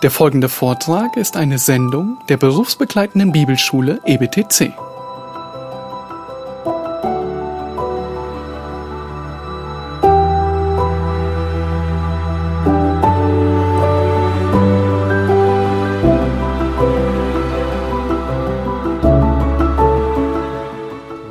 [0.00, 4.72] Der folgende Vortrag ist eine Sendung der berufsbegleitenden Bibelschule EBTC.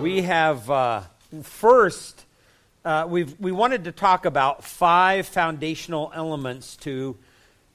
[0.01, 1.03] We have uh,
[1.41, 2.25] first,
[2.83, 7.15] uh, we wanted to talk about five foundational elements to,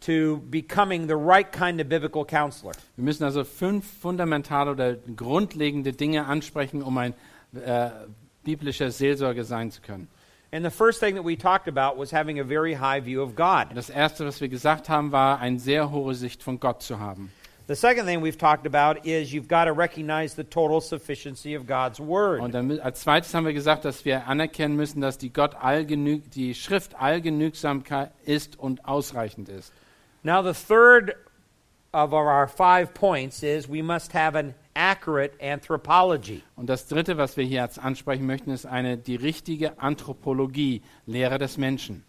[0.02, 2.72] to becoming the right kind of biblical counselor.
[2.96, 7.14] Wir müssen also fünf fundamentale oder grundlegende Dinge ansprechen, um ein
[7.54, 7.90] äh,
[8.44, 10.08] biblischer Seelsorger sein zu können.
[10.54, 13.34] And the first thing that we talked about was having a very high view of
[13.34, 13.74] God.
[13.74, 17.32] Das Erste, was wir gesagt haben, war, eine sehr hohe Sicht von Gott zu haben.
[17.68, 21.66] The second thing we've talked about is you've got to recognize the total sufficiency of
[21.66, 22.40] God's Word.
[22.40, 26.18] Und dann, als zweites haben wir gesagt, dass wir anerkennen müssen, dass die, Gott allgenü
[26.34, 27.82] die Schrift allgenügsam
[28.26, 29.72] ist und ausreichend ist.
[30.24, 31.14] Now, the third
[31.92, 36.42] of our five points is we must have an accurate anthropology.
[36.56, 41.38] Und das Dritte, was wir hier jetzt ansprechen möchten, ist eine die richtige Anthropologie, Lehre
[41.38, 42.04] des Menschen.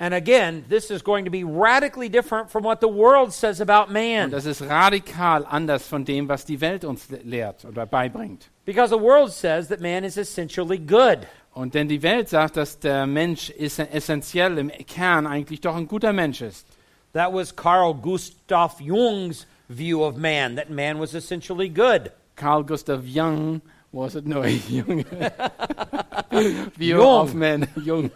[0.00, 3.86] And again, this is going to be radically different from what the world says about
[3.88, 4.30] Und man.
[4.30, 8.48] das ist radikal anders von dem, was die Welt uns le- lehrt oder beibringt.
[8.64, 11.26] Because the world says that man is essentially good.
[11.52, 15.88] Und denn die Welt sagt, dass der Mensch ist essentiell im Kern eigentlich doch ein
[15.88, 16.67] guter Mensch ist.
[17.12, 22.12] That was Carl Gustav Jung's view of man, that man was essentially good.
[22.36, 23.60] Carl Gustav Jung,
[23.92, 24.26] was it?
[24.26, 25.04] No, Jung.
[26.76, 27.20] View Jung.
[27.20, 28.10] of man, Jung.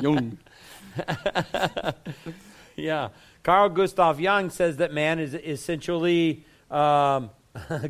[0.00, 0.38] Jung.
[2.76, 3.08] Yeah.
[3.42, 7.30] Carl Gustav Jung says that man is essentially um,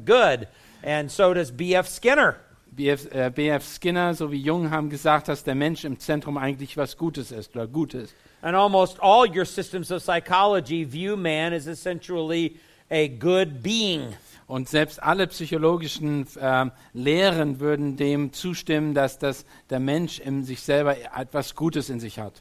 [0.05, 0.49] good,
[0.83, 1.89] and so does B.F.
[1.89, 2.37] Skinner.
[2.77, 6.97] BF, äh, BF Skinner sowie Jung haben gesagt, dass der Mensch im Zentrum eigentlich was
[6.97, 8.15] Gutes ist oder gut ist.
[8.41, 12.57] And almost all your systems of psychology view man as essentially
[12.91, 14.15] a good being.
[14.47, 20.63] Und selbst alle psychologischen ähm, Lehren würden dem zustimmen, dass das, der Mensch in sich
[20.63, 22.41] selber etwas Gutes in sich hat.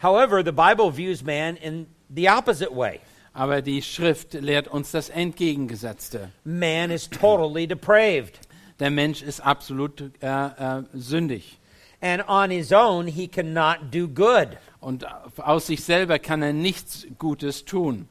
[0.00, 3.00] However, the Bible views man in the opposite way.
[3.32, 6.30] Aber die Schrift lehrt uns das Entgegengesetzte.
[6.44, 8.40] Man is totally depraved,
[8.80, 11.59] Der Mensch ist absolut äh, äh, sündig.
[12.00, 14.58] And on his own, he cannot do good.
[14.80, 15.04] Und
[15.38, 18.08] aus sich selber kann er nichts Gutes tun.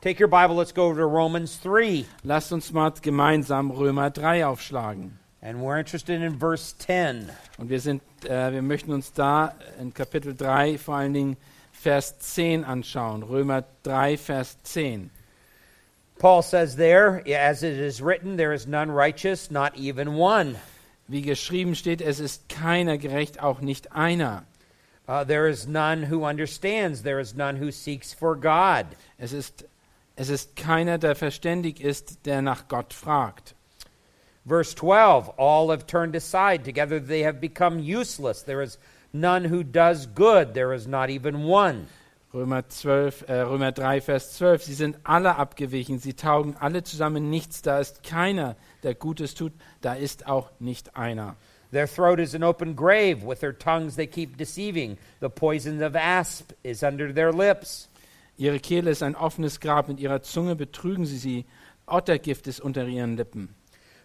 [0.00, 5.18] Take your Bible, let's go to Romans 3, Lasst uns mal gemeinsam Römer 3 aufschlagen.
[5.40, 7.30] and we're interested in verse 10.
[7.58, 11.36] Und wir, sind, äh, wir möchten uns da in Kapitel 3 vor allen Dingen
[11.72, 13.22] Vers 10 anschauen.
[13.22, 15.10] Römer 3, Vers 10.
[16.18, 20.56] Paul says there, as it is written, there is none righteous, not even one.
[21.08, 24.44] Wie geschrieben steht, es ist keiner gerecht, auch nicht einer.
[25.08, 28.84] Uh, there is none who understands, there is none who seeks for God.
[29.16, 29.64] Es ist,
[30.16, 33.54] es ist keiner, der verständig ist, der nach Gott fragt.
[34.46, 38.42] Verse 12 All have turned aside, together they have become useless.
[38.42, 38.78] There is
[39.10, 41.86] none who does good, there is not even one.
[42.34, 44.62] Römer, 12, äh, Römer 3, Vers 12.
[44.64, 47.62] Sie sind alle abgewichen, sie taugen alle zusammen nichts.
[47.62, 51.36] Da ist keiner, der Gutes tut, da ist auch nicht einer.
[51.72, 54.98] Their throat is an open grave, with their tongues they keep deceiving.
[55.20, 57.88] The poison of asp is under their lips.
[58.36, 61.46] Ihre Kehle ist ein offenes Grab, mit ihrer Zunge betrügen sie sie.
[61.86, 63.54] Ottergift ist unter ihren Lippen.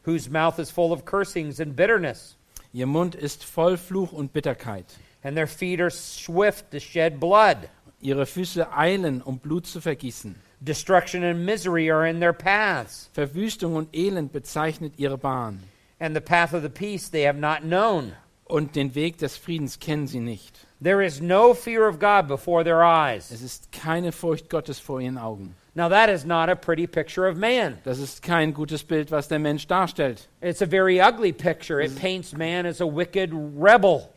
[0.05, 2.37] Whose mouth is full of cursings and bitterness,
[2.71, 4.85] Ihr Mund ist voll Fluch und Bitterkeit.
[5.23, 7.69] and their feet are swift to shed blood.
[8.03, 10.35] Ihre Füße eilen, um Blut zu vergießen.
[10.59, 15.59] Destruction and misery are in their paths, Verwüstung und Elend bezeichnet ihre Bahn.
[15.99, 18.13] and the path of the peace they have not known.
[18.45, 20.59] Und den Weg des Friedens kennen sie nicht.
[20.81, 23.31] There is no fear of God before their eyes.
[23.31, 25.55] Es ist keine Furcht Gottes vor ihren Augen.
[25.75, 27.79] Now, that is not a pretty picture of man.
[27.83, 30.27] Das ist kein gutes Bild, was der Mensch darstellt.
[30.41, 31.81] It's a very ugly picture.
[31.81, 34.09] It paints man as a wicked rebel.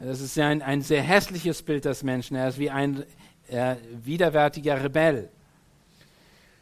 [0.00, 2.36] Das ist ein, ein sehr hässliches Bild des Menschen.
[2.36, 3.04] Er ist wie ein
[3.48, 5.28] äh, widerwärtiger Rebell.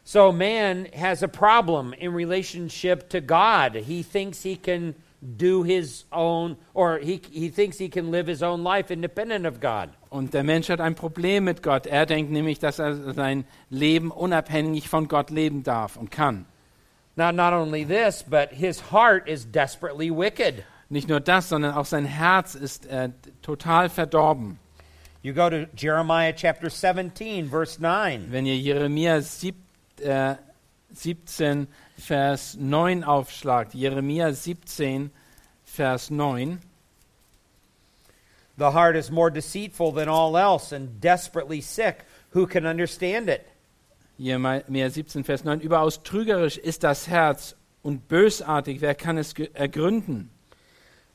[0.04, 3.74] So, man has a problem in relationship to God.
[3.74, 8.42] He thinks he can do his own, or he, he thinks he can live his
[8.42, 9.90] own life independent of God.
[10.10, 11.86] Und der Mensch hat ein Problem mit Gott.
[11.86, 16.46] Er denkt nämlich, dass er sein Leben unabhängig von Gott leben darf und kann.
[17.16, 20.64] Now, not only this, but his heart is desperately wicked.
[20.88, 23.10] Nicht nur das, sondern auch sein Herz ist äh,
[23.42, 24.60] total verdorben.
[25.26, 28.30] You go to Jeremiah chapter 17, verse 9.
[28.30, 29.56] Wenn ihr Jeremia sieb,
[30.00, 30.36] äh,
[30.94, 31.66] 17,
[31.98, 35.10] Vers 9 aufschlagt, Jeremia 17,
[35.64, 36.60] Vers 9,
[38.56, 42.04] The heart is more deceitful than all else and desperately sick.
[42.30, 43.44] Who can understand it?
[44.20, 50.30] Jeremia 17, Vers 9, überaus trügerisch ist das Herz und bösartig, wer kann es ergründen?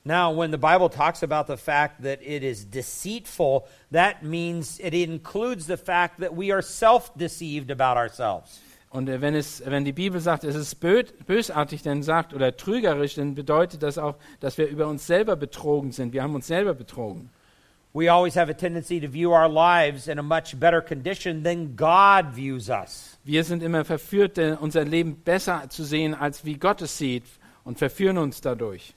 [0.04, 4.96] Now, when the Bible talks about the fact that it is deceitful, that means it
[4.96, 8.60] includes the fact that we are self deceived about ourselves.
[8.90, 12.58] Und äh, wenn, es, wenn die Bibel sagt, es ist bö bösartig, dann sagt, oder
[12.58, 16.14] trügerisch, dann bedeutet das auch, dass wir über uns selber betrogen sind.
[16.14, 17.30] Wir haben uns selber betrogen.
[17.94, 21.76] We always have a tendency to view our lives in a much better condition than
[21.76, 23.18] God views us.
[23.24, 27.26] Wir sind immer verführt, äh, unser Leben besser zu sehen, als wie Gott es sieht
[27.64, 28.94] und verführen uns dadurch.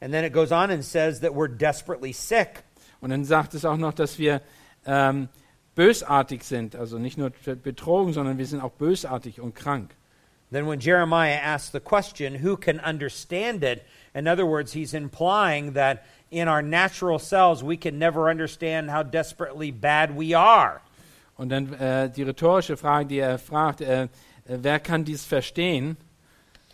[0.00, 2.62] And then it goes on and says that we're desperately sick.
[3.00, 4.40] Und dann sagt es auch noch, dass wir
[4.86, 5.28] ähm,
[5.74, 7.30] bösartig sind, also nicht nur
[7.62, 9.94] betrogen, sondern wir sind auch bösartig und krank.
[10.50, 13.84] Then, when Jeremiah asks the question, who can understand it?
[14.14, 19.04] In other words, he's implying that in our natural selves, we can never understand how
[19.04, 20.80] desperately bad we are.
[21.36, 24.08] Und dann äh, die rhetorische Frage, die er fragt, äh, äh,
[24.44, 25.96] wer kann dies verstehen?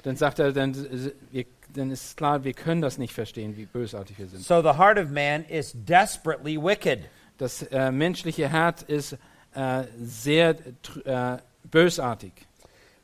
[0.03, 1.45] Dann sagt er, dann, äh, wir,
[1.77, 4.43] dann ist klar, wir können das nicht verstehen, wie bösartig wir sind.
[4.43, 7.09] So, the heart of man is desperately wicked.
[7.39, 9.19] Das äh, menschliche Herz ist
[9.55, 10.57] äh, sehr
[11.05, 11.39] äh,
[11.71, 12.33] bösartig.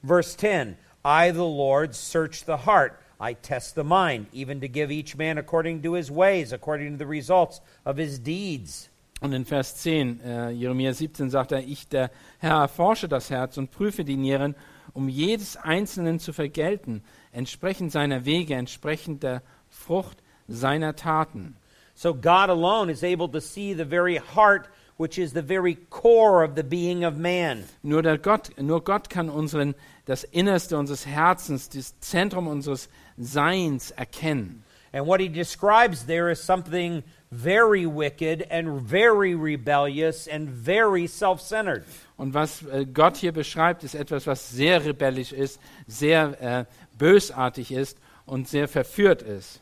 [0.03, 2.99] Verse 10 I, the Lord, search the heart.
[3.21, 6.99] I test the mind, even to give each man according to his ways, according to
[6.99, 8.89] the results of his deeds.
[9.21, 13.57] Und in Vers 10, äh, Jeremia 17, sagt er, ich, der Herr, erforsche das Herz
[13.57, 14.57] und prüfe die Nieren,
[14.95, 17.03] um jedes Einzelnen zu vergelten,
[17.33, 20.19] entsprechend seiner Wege, entsprechend der Frucht
[20.49, 21.57] seiner Taten.
[21.95, 26.43] So, God alone is able to see the very heart, which is the very core
[26.43, 27.65] of the being of man.
[27.83, 29.75] Nur, der Gott, nur Gott kann unseren,
[30.07, 32.89] das Innerste unseres Herzens, das Zentrum unseres
[33.19, 34.65] Seins erkennen.
[34.93, 41.41] And what he describes there is something very wicked and very rebellious and very self
[41.41, 41.85] centered.
[42.17, 46.65] Und was äh, Gott hier beschreibt, ist etwas, was sehr rebellisch ist, sehr äh,
[46.99, 49.61] bösartig ist und sehr verführt ist.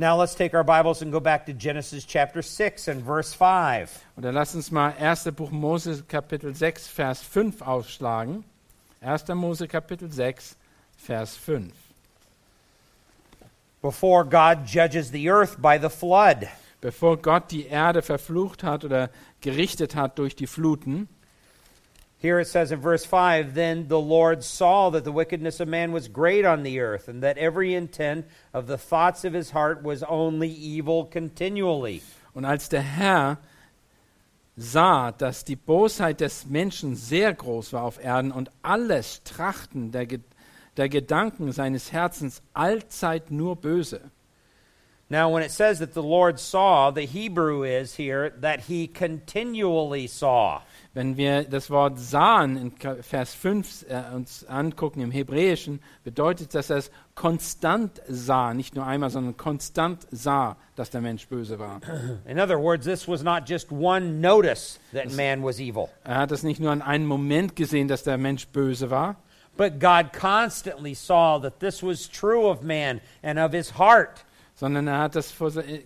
[0.00, 3.90] Now let's take our Bibles and go back to Genesis chapter 6 and verse 5.
[4.16, 5.24] Und dann lass uns mal 1.
[5.36, 8.44] Buch Mose Kapitel 6, Vers 5 aufschlagen.
[9.02, 9.28] 1.
[9.34, 10.56] Mose Kapitel 6,
[10.96, 11.74] Vers 5.
[13.82, 16.48] Before God judges the earth by the flood.
[16.80, 19.10] Bevor Gott die Erde verflucht hat oder
[19.42, 21.10] gerichtet hat durch die Fluten,
[22.20, 25.90] Here it says in verse 5 Then the Lord saw that the wickedness of man
[25.90, 29.82] was great on the earth, and that every intent of the thoughts of his heart
[29.82, 32.02] was only evil continually.
[32.34, 33.38] Und als der Herr
[34.56, 40.04] sah, dass die Bosheit des Menschen sehr groß war auf Erden und alles Trachten der,
[40.04, 40.20] Ge
[40.76, 44.10] der Gedanken seines Herzens allzeit nur böse.
[45.08, 50.06] Now, when it says that the Lord saw, the Hebrew is here that he continually
[50.06, 50.60] saw.
[50.92, 56.66] Wenn wir das Wort sahen in Vers 5 äh, uns angucken im Hebräischen, bedeutet das,
[56.66, 61.60] dass er es konstant sah, nicht nur einmal, sondern konstant sah, dass der Mensch böse
[61.60, 61.80] war.
[62.26, 66.32] In other words, this was not just one notice that man was evil, Er hat
[66.32, 69.14] es nicht nur an einem Moment gesehen, dass der Mensch böse war,
[69.56, 74.24] but God constantly saw that this was true of man and of his heart.
[74.60, 75.34] sondern er hat das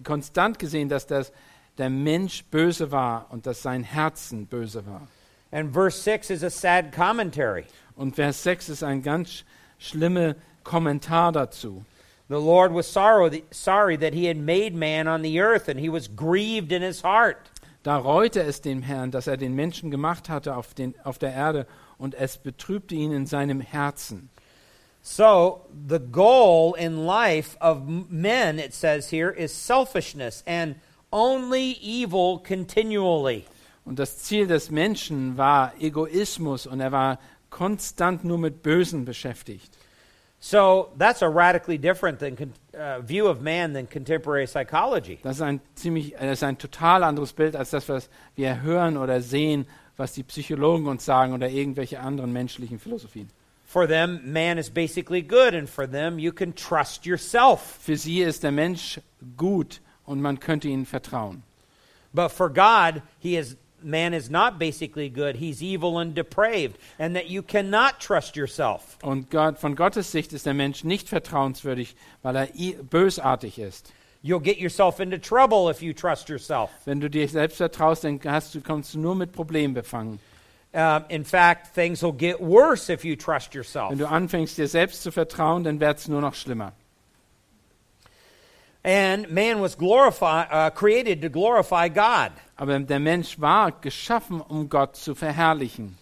[0.03, 1.31] konstant gesehen, dass das,
[1.79, 5.09] der Mensch böse war und dass sein Herzen böse war.
[5.50, 7.64] And verse 6 is a sad commentary.
[7.97, 9.45] Und Vers 6 ist ein ganz
[9.78, 11.85] schlimmer Kommentar dazu.
[12.28, 15.90] The Lord was sorrow, sorry that he had made man on the earth, and he
[15.90, 17.50] was grieved in his heart.
[17.83, 21.35] Da reute es dem Herrn, dass er den Menschen gemacht hatte auf, den, auf der
[21.35, 21.66] Erde
[21.99, 24.31] und es betrübte ihn in seinem Herzen.
[25.02, 30.76] So, the goal in life of men, it says here, is selfishness and
[31.14, 33.44] only evil continually.
[33.85, 37.18] Und das Ziel des Menschen war Egoismus und er war
[37.50, 39.78] konstant nur mit Bösen beschäftigt.
[40.40, 45.18] So, that's a radically different than, uh, view of man than contemporary psychology.
[45.23, 48.61] Das ist ein ziemlich, äh, das ist ein total anderes Bild als das, was wir
[48.61, 49.66] hören oder sehen,
[49.97, 53.30] was die Psychologen uns sagen oder irgendwelche anderen menschlichen Philosophien.
[53.64, 57.78] For them, man is basically good, and for them, you can trust yourself.
[57.80, 59.00] Für sie ist der Mensch
[59.37, 61.42] gut und man könnte ihnen vertrauen.
[62.12, 65.37] But for God, he is man is not basically good.
[65.37, 68.99] He's evil and depraved, and that you cannot trust yourself.
[69.02, 72.49] Und Gott, von Gottes Sicht ist der Mensch nicht vertrauenswürdig, weil er
[72.82, 73.92] bösartig ist.
[74.23, 76.70] You'll get yourself into trouble if you trust yourself.
[76.87, 80.18] Wenn du dir selbst vertraust, dann hast du, kommst du nur mit Problemen befangen.
[80.73, 83.90] Um, in fact, things will get worse if you trust yourself.
[83.90, 86.73] Wenn du anfängst, dir selbst zu vertrauen, dann wird es nur noch schlimmer.
[88.85, 92.33] And man was glorify, uh, created to glorify God.
[92.57, 95.97] Aber der Mensch war geschaffen, um Gott zu verherrlichen.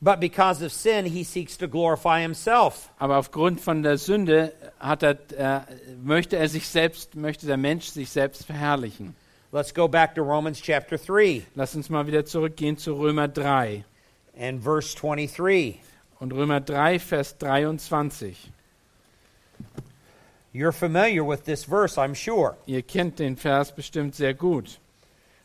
[0.00, 2.90] But because of sin, he seeks to glorify himself.
[2.98, 5.60] Aber aufgrund von der Sünde hat er, äh,
[6.04, 9.16] möchte er sich selbst, möchte der Mensch sich selbst verherrlichen.
[9.50, 13.84] Let's go back to Romans chapter 3 Lass uns mal wieder zurückgehen zu Römer 3.
[14.38, 15.80] and verse 23.
[16.20, 18.50] Und Römer 3, Vers 23.
[20.58, 22.56] You're familiar with this verse, I'm sure.
[22.66, 24.80] Ihr kennt den Vers bestimmt sehr gut.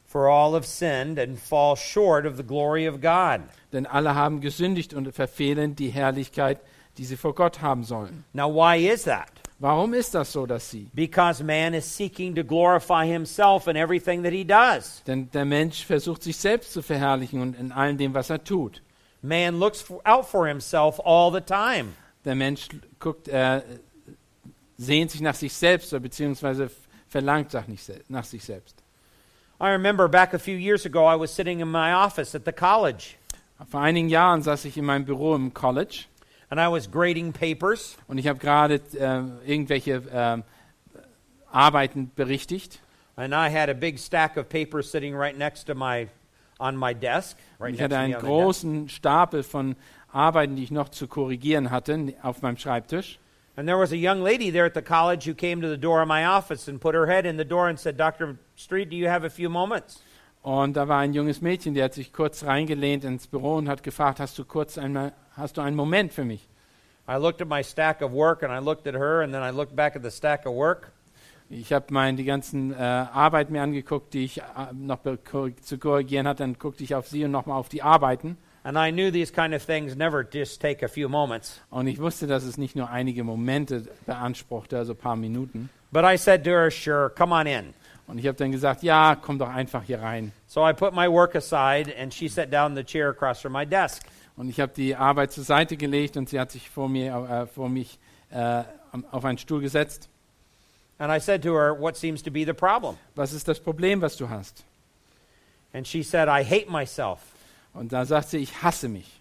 [0.08, 3.44] For all have sinned and fall short of the glory of God.
[3.72, 6.62] Denn alle haben gesündigt und verfehlen die Herrlichkeit,
[6.98, 8.24] die sie vor Gott haben sollen.
[8.34, 9.30] Now, why is that?
[9.60, 10.90] Warum ist das so, dass sie?
[10.96, 15.04] Because man is seeking to glorify himself in everything that he does.
[15.06, 18.82] Denn der Mensch versucht sich selbst zu verherrlichen und in allem dem, was er tut.
[19.22, 21.94] Man looks for, out for himself all the time.
[22.26, 22.68] Der Mensch
[22.98, 23.62] guckt, äh,
[24.84, 26.70] sehnt sich nach sich selbst oder beziehungsweise
[27.08, 27.54] verlangt
[28.08, 28.76] nach, sich selbst.
[29.60, 32.52] I remember back a few years ago, I was sitting in my office at the
[32.52, 33.16] college,
[33.70, 36.06] Vor einigen Jahren saß ich in meinem Büro im College
[36.50, 37.98] and I was grading papers.
[38.08, 40.44] und ich habe gerade äh, irgendwelche ähm,
[41.52, 42.82] Arbeiten berichtigt.
[43.16, 46.08] And I had a big stack of papers sitting right next to my
[46.60, 49.76] on my desk, right Ich hatte einen großen Stapel von
[50.12, 53.20] Arbeiten, die ich noch zu korrigieren hatte, auf meinem Schreibtisch.
[53.56, 56.02] And there was a young lady there at the college who came to the door
[56.02, 58.38] of my office and put her head in the door and said, "Dr.
[58.56, 60.02] Street, do you have a few moments?"
[60.44, 63.82] Und da war ein junges Mädchen, die hat sich kurz reingelehnt ins Büro und hat
[63.82, 66.50] gefragt, hast du kurz einmal, hast du einen Moment für mich?
[67.08, 69.52] I looked at my stack of work and I looked at her and then I
[69.52, 70.92] looked back at the stack of work.
[71.50, 74.44] Ich habe mein die ganzen äh, Arbeiten mir angeguckt, die ich äh,
[74.74, 75.00] noch
[75.62, 76.44] zu korrigieren hatte.
[76.44, 78.38] Dann guckte ich auf sie und nochmal auf die Arbeiten.
[78.66, 81.60] And I knew these kind of things never just take a few moments.
[81.70, 85.70] Und ich wusste, dass es nicht nur einige Momente beanspruchte, also ein paar Minuten.
[85.92, 87.74] But I said to her, "Sure, come on in."
[88.08, 90.32] Und ich habe dann gesagt, ja, komm doch einfach hier rein.
[90.48, 93.54] So I put my work aside and she sat down in the chair across from
[93.54, 94.04] my desk.
[94.36, 97.48] Und ich habe die Arbeit zur Seite gelegt und sie hat sich vor, mir, äh,
[97.48, 98.00] vor mich
[98.32, 98.64] äh,
[99.12, 100.10] auf einen Stuhl gesetzt.
[100.98, 104.02] And I said to her, "What seems to be the problem?" Was ist das Problem,
[104.02, 104.64] was du hast?
[105.74, 107.20] And she said, "I hate myself."
[107.74, 109.20] Und da sagt sie, ich hasse mich.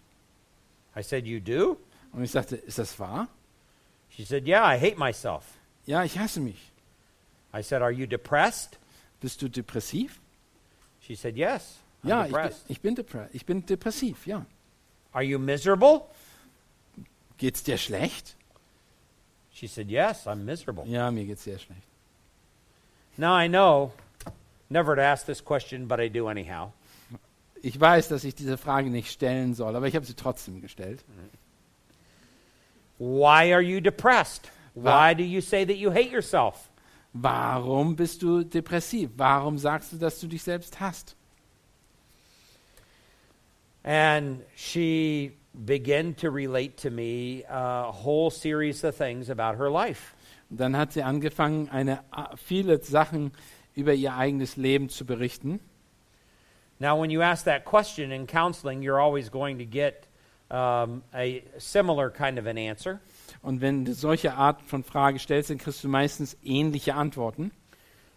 [0.96, 1.78] I said, "You do?"
[2.12, 3.28] Und ich sagte, ist das wahr?
[4.10, 5.44] She said, "Yeah, I hate myself."
[5.86, 6.70] Ja, ich hasse mich.
[7.54, 8.78] I said, "Are you depressed?"
[9.20, 10.20] Bist du depressiv?
[11.00, 12.64] She said, "Yes." I'm Ja, ich bin, depressed.
[12.68, 14.44] ich, bin ich bin depressiv, ja.
[15.12, 16.02] Are you miserable?
[17.38, 18.36] Geht's dir schlecht?
[19.52, 20.84] She said, Yes, I'm miserable.
[20.86, 21.82] Ja, mir geht's sehr schlecht.
[23.16, 23.92] Now I know
[24.70, 26.72] never to ask this question, but I do anyhow.
[27.64, 31.04] Ich weiß, dass ich diese Frage nicht stellen soll, aber ich habe sie trotzdem gestellt.
[32.98, 34.50] Why are you depressed?
[34.74, 36.70] Why do you say that you hate yourself?
[37.12, 39.10] Warum bist du depressiv?
[39.16, 41.14] Warum sagst du, dass du dich selbst hasst?
[43.84, 50.14] And she began to relate to me a whole series of things about her life.
[50.50, 52.02] Und dann hat sie angefangen, eine,
[52.36, 53.32] viele Sachen
[53.74, 55.60] über ihr eigenes Leben zu berichten.
[56.82, 60.04] Now, when you ask that question in counseling, you're always going to get
[60.50, 63.00] um, a similar kind of an answer.
[63.44, 67.52] Und wenn du solche Art von Frage stellst, dann kriegst du meistens ähnliche Antworten.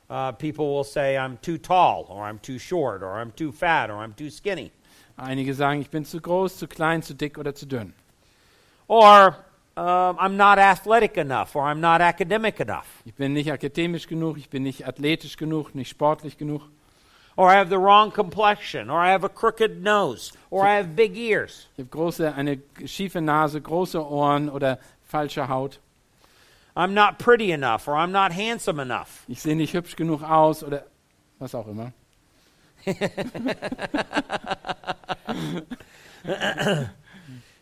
[0.10, 3.92] Uh, people will say, I'm too tall, or I'm too short, or I'm too fat,
[3.92, 4.72] or I'm too skinny.
[5.16, 7.94] Einige sagen, ich bin zu groß, zu klein, zu dick oder zu dünn.
[8.88, 9.36] Or
[9.78, 13.04] um, I'm not athletic enough, or I'm not academic enough.
[13.06, 16.64] Ich bin nicht akademisch genug, ich bin nicht athletisch genug, nicht sportlich genug.
[17.38, 20.96] Or I have the wrong complexion, or I have a crooked nose, or I have
[20.96, 21.68] big ears.
[21.78, 25.80] Ich habe große, eine schiefe Nase, große Ohren oder falsche Haut.
[26.78, 29.26] I'm not pretty enough, or I'm not handsome enough.
[29.28, 30.86] Ich sehe nicht hübsch genug aus oder
[31.40, 31.92] was auch immer.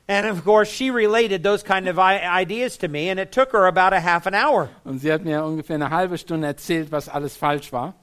[0.05, 3.67] And of course, she related those kind of ideas to me, and it took her
[3.67, 4.69] about a half an hour.
[4.83, 7.93] Und sie hat mir ungefähr eine halbe Stunde erzählt, was alles falsch war.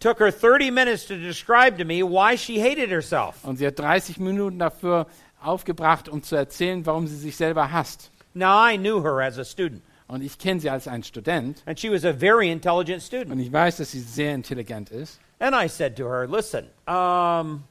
[0.00, 3.44] Took her 30 minutes to describe to me why she hated herself.
[3.44, 5.06] Und sie hat 30 Minuten dafür
[5.42, 8.10] aufgebracht, um zu erzählen, warum sie sich selber hasst.
[8.34, 11.62] Now, I knew her as a student, Und ich kenne sie als einen Student.
[11.66, 13.30] and she was a very intelligent student.
[13.32, 15.20] Und ich weiß, dass sie sehr intelligent ist.
[15.38, 17.64] And I said to her, Listen, um,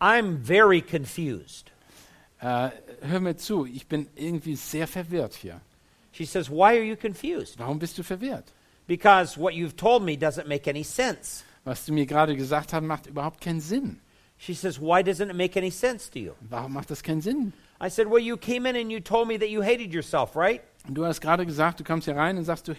[0.00, 1.70] I'm very confused.
[2.40, 2.70] Äh,
[3.02, 5.60] hör mir zu, ich bin irgendwie sehr verwirrt hier.
[6.12, 7.58] She says, Why are you confused?
[7.58, 8.44] Warum bist du verwirrt?
[8.86, 11.44] Because what you've told me doesn't make any sense.
[11.64, 14.00] Was du mir gerade gesagt hast, macht überhaupt keinen Sinn.
[14.36, 16.32] She says, Why doesn't it make any sense to you?
[16.40, 17.52] Warum macht das keinen Sinn?
[17.80, 20.62] I said, Well, you came in and you told me that you hated yourself, right?
[20.86, 22.74] Und du hast gerade gesagt, du kommst hier rein und sagst, du,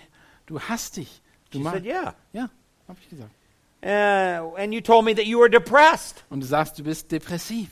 [0.46, 1.22] du hasst dich.
[1.50, 2.14] Du She said, Yeah.
[2.34, 2.50] ja,
[2.88, 3.32] habe ich gesagt.
[3.84, 6.24] Uh, and you told me that you were depressed.
[6.30, 7.70] Und du sagst, du bist depressiv.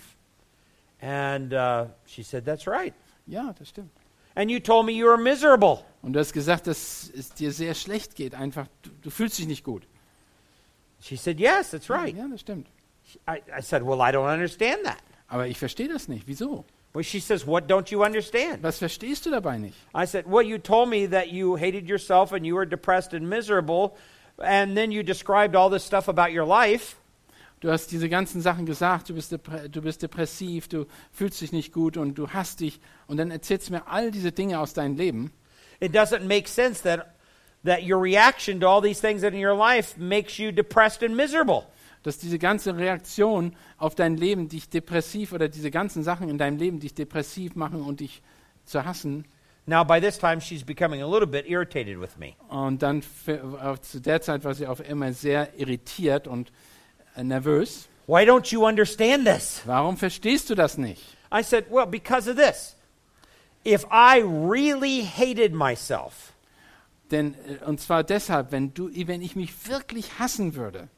[1.01, 2.93] And uh, she said, That's right.
[3.27, 3.91] Ja, das stimmt.
[4.35, 5.85] And you told me you were miserable.
[6.01, 8.35] Und du hast gesagt, dass es dir sehr schlecht geht.
[8.35, 9.83] Einfach, du, du fühlst dich nicht gut.
[10.99, 12.15] She said, Yes, that's right.
[12.15, 12.67] Ja, das stimmt.
[13.27, 15.01] I, I said, Well, I don't understand that.
[15.27, 16.27] Aber ich verstehe das nicht.
[16.27, 16.65] Wieso?
[16.93, 18.63] Well, she says, What don't you understand?
[18.63, 19.75] Was verstehst du dabei nicht?
[19.95, 23.29] I said, Well, you told me that you hated yourself and you were depressed and
[23.29, 23.95] miserable.
[24.39, 26.95] And then you described all this stuff about your life.
[27.63, 31.71] Du hast diese ganzen Sachen gesagt, du bist, du bist depressiv, du fühlst dich nicht
[31.71, 32.81] gut und du hasst dich.
[33.07, 35.31] Und dann erzählst du mir all diese Dinge aus deinem Leben.
[35.79, 37.15] It doesn't make sense that,
[37.63, 41.63] that your reaction to all these things in your life makes you depressed and miserable.
[42.03, 46.57] Dass diese ganze Reaktion auf dein Leben dich depressiv oder diese ganzen Sachen in deinem
[46.57, 48.21] Leben dich depressiv machen und dich
[48.65, 49.23] zu hassen.
[49.67, 52.33] Now, by this time, she's becoming a little bit irritated with me.
[52.49, 53.01] Und dann
[53.61, 56.51] auf- zu der Zeit war sie auf einmal sehr irritiert und äh,
[57.17, 57.87] nervös.
[58.05, 59.61] Why don't you understand this?
[59.65, 61.01] Warum verstehst du das nicht?
[61.31, 62.75] I said, Well, because of this.
[63.65, 66.33] If I really hated myself,
[67.11, 70.89] Denn, äh, und zwar deshalb, wenn, du, wenn ich mich wirklich hassen würde,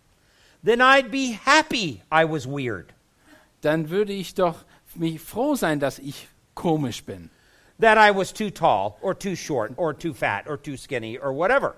[0.64, 2.94] then I'd be happy I was weird.
[3.62, 4.64] dann würde ich doch
[4.96, 7.30] mich froh sein, dass ich komisch bin.
[7.80, 11.34] That I was too tall, or too short, or too fat, or too skinny, or
[11.34, 11.76] whatever.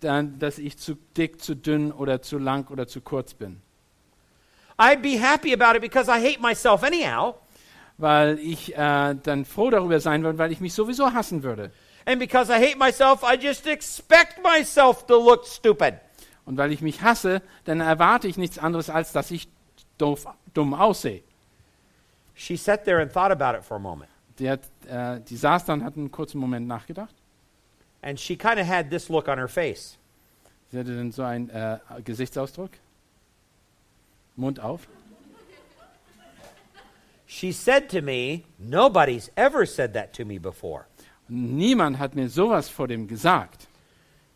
[0.00, 3.60] Dann, dass ich zu dick, zu dünn oder zu lang oder zu kurz bin.
[4.78, 7.36] I'd be happy about it because I hate myself anyhow,
[7.96, 11.70] Weil ich äh, dann froh darüber sein würde, weil ich mich sowieso hassen würde.
[12.06, 15.94] and because I hate myself, I just expect myself to look stupid.
[16.44, 19.48] Und weil ich mich hasse, dann erwarte ich nichts anderes, als dass ich
[19.96, 21.22] doof, dumm aussehe.
[22.34, 24.10] She sat there and thought about it for a moment.
[24.38, 27.14] Die, hat, äh, die saß dann, hat einen kurzen Moment nachgedacht.
[28.04, 29.96] And she kind of had this look on her face.
[30.70, 32.72] Sie hatte dann so einen äh, Gesichtsausdruck.
[34.36, 34.86] Mund auf.
[37.24, 40.86] She said to me, Nobody's ever said that to me before.
[41.30, 43.68] Niemand hat mir sowas vor dem gesagt.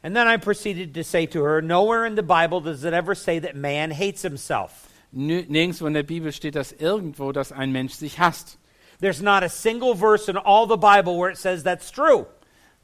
[0.03, 3.15] And then I proceeded to say to her, Nowhere in the Bible does it ever
[3.15, 4.89] say that man hates himself.
[5.15, 8.57] Nirgendwo in der Bibel steht das irgendwo, dass ein Mensch sich hasst.
[9.01, 12.27] There's not a single verse in all the Bible where it says that's true.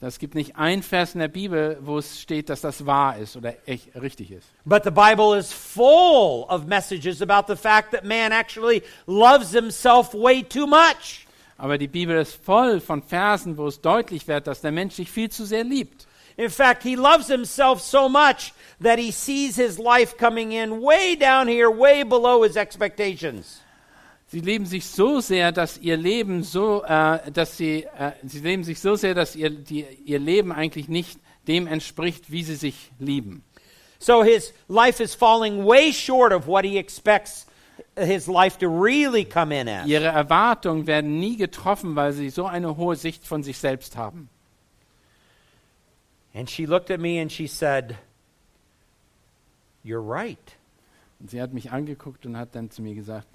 [0.07, 3.37] Es gibt nicht ein Vers in der Bibel, wo es steht, dass das wahr ist
[3.37, 4.47] oder echt richtig ist.
[4.64, 10.12] But the Bible is full of messages about the fact that man actually loves himself
[10.12, 11.27] way too much.
[11.57, 15.11] Aber die Bibel ist voll von Versen, wo es deutlich wird, dass der Mensch sich
[15.11, 16.07] viel zu sehr liebt.
[16.37, 21.14] In fact, he loves himself so much that he sees his life coming in way
[21.14, 23.61] down here, way below his expectations.
[24.27, 28.65] Sie lieben sich so sehr, dass ihr Leben so, äh, dass sie, äh, sie leben
[28.65, 32.91] sich so sehr, dass ihr, die, ihr Leben eigentlich nicht dem entspricht, wie sie sich
[32.99, 33.45] lieben.
[33.99, 37.47] So his life is falling way short of what he expects
[37.97, 39.87] his life to really come in as.
[39.87, 44.29] Ihre Erwartungen werden nie getroffen, weil sie so eine hohe Sicht von sich selbst haben.
[46.35, 47.97] And she looked at me and she said,
[49.85, 50.39] You're right.
[51.21, 53.29] Und sie hat mich angeguckt und hat dann zu mir gesagt,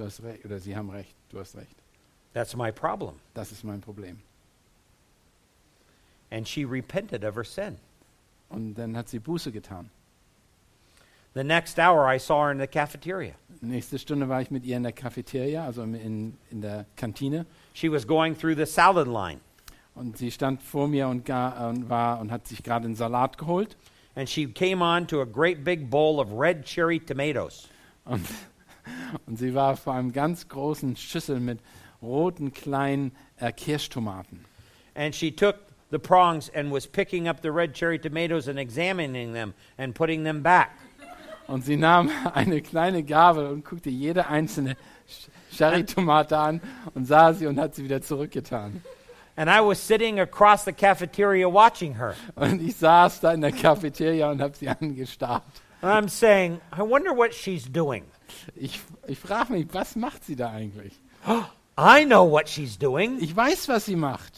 [0.00, 1.76] du hast recht, oder sie haben recht, du hast recht.
[2.32, 3.14] That's my problem.
[3.34, 4.18] Das ist mein Problem.
[6.30, 7.76] And she repented of her sin.
[8.48, 9.90] Und dann hat sie Buße getan.
[11.34, 13.34] The next hour, I saw her in the cafeteria.
[13.60, 17.46] Nächste Stunde war ich mit ihr in der Cafeteria, also in, in der Kantine.
[17.74, 19.40] She was going through the salad line.
[19.94, 23.38] Und sie stand vor mir und, gar, und, war, und hat sich gerade einen Salat
[23.38, 23.76] geholt.
[24.16, 27.68] And she came on to a great big bowl of red cherry tomatoes.
[28.04, 28.26] Und,
[29.26, 31.60] und sie war vor einem ganz großen Schüssel mit
[32.02, 34.44] roten kleinen äh, Kirschtomaten.
[34.94, 35.56] And she took
[35.90, 40.24] the prongs and was picking up the red cherry tomatoes and examining them and putting
[40.24, 40.70] them back.
[41.46, 44.76] Und sie nahm eine kleine Gabel und guckte jede einzelne
[45.52, 46.60] Cherrytomate an
[46.94, 48.82] und sah sie und hat sie wieder zurückgetan.
[49.36, 52.14] And I was sitting across the cafeteria watching her.
[52.34, 55.42] Und ich saß da in der Cafeteria und habe sie angestarrt.
[55.82, 58.04] And I'm saying, I wonder what she's doing.
[58.56, 60.94] Ich, ich frage mich, was macht sie da eigentlich?
[61.78, 63.18] I know what she's doing.
[63.20, 64.32] Ich weiß, was sie macht.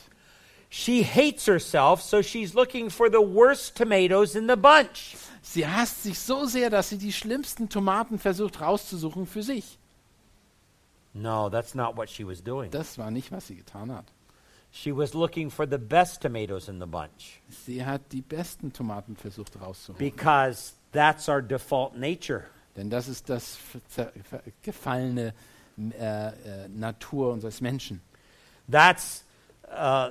[0.70, 5.16] She hates herself, so she's looking for the worst tomatoes in the bunch.
[5.42, 9.78] Sie hasst sich so sehr, dass sie die schlimmsten Tomaten versucht rauszusuchen für sich.
[11.14, 12.70] No, that's not what she was doing.
[12.70, 14.06] Das war nicht, was sie getan hat.
[14.70, 19.16] She was looking for the best tomatoes in the bunch Sie hat die besten Tomaten
[19.16, 19.98] versucht rauszuholen.
[19.98, 22.44] because that's our default nature.
[22.76, 23.58] Denn das ist das
[24.62, 25.34] gefallene
[25.78, 26.32] äh, äh,
[26.68, 28.00] Natur unseres Menschen.
[28.68, 29.24] That's,
[29.70, 30.10] uh,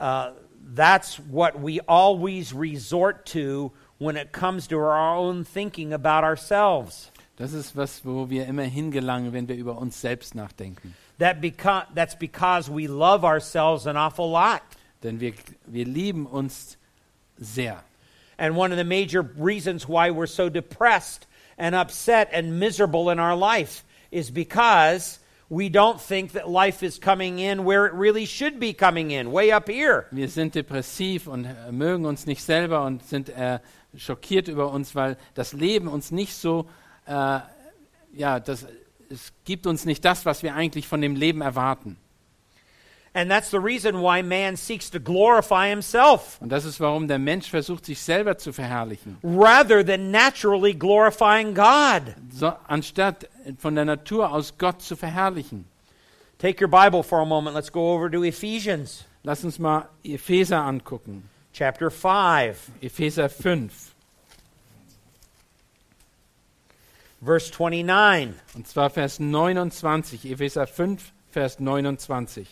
[0.00, 0.30] uh,
[0.74, 7.10] that's what we always resort to when it comes to our own thinking about ourselves.
[7.36, 10.94] Das ist was, wo wir immer hingelangen, wenn wir über uns selbst nachdenken.
[11.18, 14.62] That beca- that's because we love ourselves an awful lot.
[15.02, 15.34] Denn wir,
[15.66, 16.76] wir lieben uns
[17.38, 17.82] sehr.
[18.38, 21.26] And one of the major reasons why we're so depressed
[21.58, 26.98] and upset and miserable in our life is because we don't think that life is
[26.98, 30.06] coming in where it really should be coming in, way up here.
[30.10, 33.60] Wir sind depressiv und äh, mögen uns nicht selber und sind äh,
[33.96, 36.66] schockiert über uns, weil das Leben uns nicht so,
[37.06, 37.40] äh,
[38.12, 38.66] ja, das,
[39.10, 41.98] es gibt uns nicht das, was wir eigentlich von dem Leben erwarten.
[43.16, 47.20] And that's the reason why man seeks to glorify himself Und das ist, warum der
[47.20, 49.18] Mensch versucht, sich selber zu verherrlichen.
[49.22, 52.14] rather than naturally glorifying God.
[52.32, 55.64] So, anstatt von der Natur aus Gott zu verherrlichen.
[56.38, 57.54] Take your Bible for a moment.
[57.54, 61.22] Let's go over to Ephesians Lass uns mal Epheser angucken.
[61.52, 63.92] chapter 5, Epheser 5.
[67.24, 68.34] verse 29.
[68.54, 70.24] Und zwar Vers 29.
[70.26, 72.46] Epheser 5, Vers 29.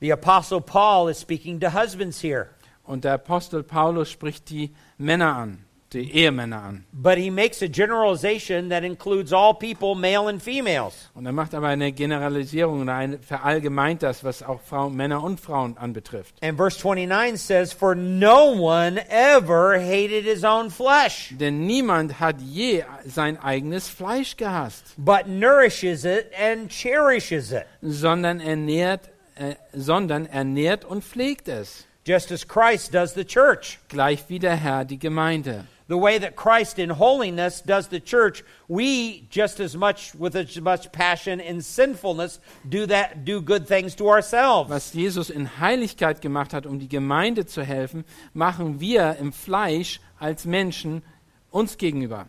[0.00, 2.48] The Apostle Paul is speaking to husbands here,
[2.86, 6.84] Und der Apostel Paulus spricht die Männer an, die Ehemänner an.
[6.92, 11.08] but he makes a generalization that includes all people, male and females.
[11.14, 15.40] Und er macht aber eine Generalisierung oder eine, verallgemeint das, was auch Frauen, Männer und
[15.40, 16.34] Frauen anbetrifft.
[16.42, 22.36] And verse 29 says, For no one ever hated his own flesh, Denn niemand hat
[22.42, 30.26] je sein eigenes Fleisch gehasst, but nourishes it and cherishes it, sondern ernährt, äh, sondern
[30.26, 33.78] ernährt und pflegt es, just as Christ does the church.
[33.88, 35.66] gleich wie der Herr die Gemeinde.
[35.86, 40.58] The way that Christ in holiness does the church, we just as much with as
[40.58, 44.70] much passion in sinfulness do that do good things to ourselves.
[44.70, 50.00] Was Jesus in Heiligkeit gemacht hat, um die Gemeinde zu helfen, machen wir im Fleisch
[50.18, 51.02] als Menschen
[51.50, 52.28] uns gegenüber.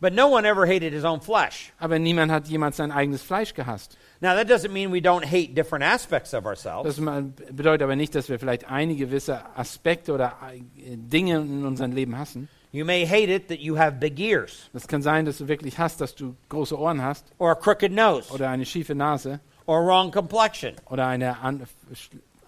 [0.00, 1.72] But no one ever hated his own flesh.
[1.78, 3.96] Aber niemand hat jemals sein eigenes Fleisch gehasst.
[4.22, 6.96] Now that doesn't mean we don't hate different aspects of ourselves.
[6.96, 7.04] Das
[7.50, 12.16] bedeutet aber nicht, dass wir vielleicht einige gewisse Aspekte oder äh, Dinge in unserem Leben
[12.16, 12.48] hassen.
[12.70, 15.76] You may hate it that you have big ears Das kann sein, dass du wirklich
[15.76, 19.84] hast, dass du große Ohren hast or a crooked nose oder eine schiefe Nase or
[19.84, 21.66] wrong complexion oder eine, an,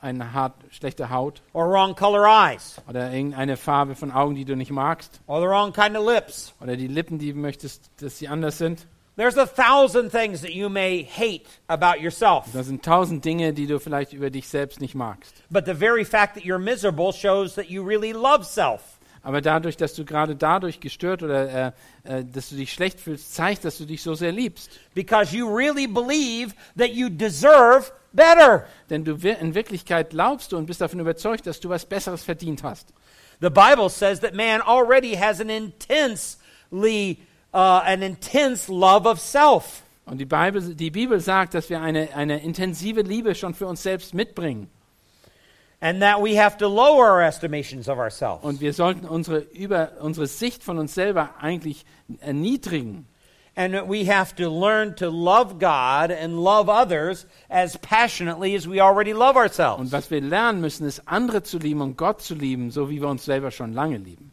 [0.00, 4.54] eine hart, schlechte Haut or wrong color eyes oder irgendeine Farbe von Augen, die du
[4.54, 6.54] nicht magst or the wrong kind of lips.
[6.60, 8.86] oder die Lippen, die möchtest, dass sie anders sind.
[9.16, 12.46] There's a thousand things that you may hate about yourself.
[12.52, 15.34] Das sind tausend Dinge, die du vielleicht über dich selbst nicht magst.
[15.50, 18.80] But the very fact that you're miserable shows that you really love self.
[19.22, 21.72] Aber dadurch, dass du gerade dadurch gestört oder
[22.04, 24.68] äh, äh, dass du dich schlecht fühlst, zeigt, dass du dich so sehr liebst.
[24.94, 28.66] because you really believe that you deserve better.
[28.90, 32.62] Denn du in Wirklichkeit glaubst du und bist davon überzeugt, dass du was Besseres verdient
[32.64, 32.92] hast.
[33.40, 37.18] The Bible says that man already has an intensely
[37.54, 39.82] uh, an intense love of self.
[40.06, 43.82] Und die Bibel, die Bibel sagt, dass wir eine, eine intensive Liebe schon für uns
[43.82, 44.68] selbst mitbringen.
[45.80, 48.44] And that we have to lower our estimations of ourselves.
[48.44, 51.84] Und wir sollten unsere, über, unsere Sicht von uns selber eigentlich
[52.20, 53.06] erniedrigen.
[53.56, 58.68] And that we have to learn to love God and love others as passionately as
[58.68, 59.92] we already love Und ourselves.
[59.92, 63.08] was wir lernen müssen, ist, andere zu lieben und Gott zu lieben, so wie wir
[63.08, 64.32] uns selber schon lange lieben.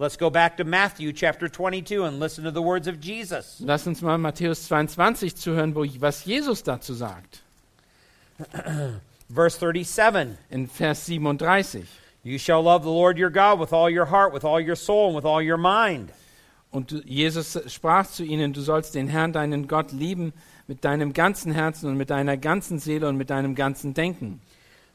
[0.00, 3.60] Let's go back to Matthew chapter 22 and listen to the words of Jesus.
[3.60, 7.42] Lass uns mal Matthäus 22 zuhören, wo, was Jesus dazu sagt.
[9.28, 10.38] Verse 37.
[10.50, 11.88] In Vers 37.
[12.22, 15.08] You shall love the Lord your God with all your heart, with all your soul,
[15.08, 16.12] and with all your mind.
[16.70, 20.32] Und Jesus sprach zu ihnen, du sollst den Herrn, deinen Gott, lieben
[20.68, 24.40] mit deinem ganzen Herzen und mit deiner ganzen Seele und mit deinem ganzen Denken.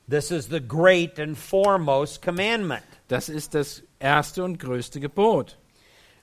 [0.10, 2.84] This is the great and foremost commandment.
[3.10, 5.58] Das ist das erste und größte Gebot.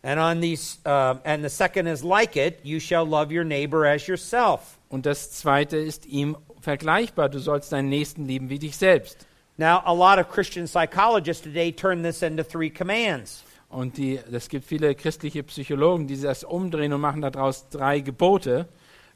[0.03, 3.85] And on these, uh, and the second is like it: you shall love your neighbor
[3.85, 4.79] as yourself.
[4.89, 9.27] Und das zweite ist ihm vergleichbar, du sollst deinen Nächsten lieben wie dich selbst.
[9.57, 13.45] Now, a lot of Christian psychologists today turn this into three commands.
[13.69, 18.69] Und die, es gibt viele christliche Psychologen, die das umdrehen und machen daraus drei Gebote.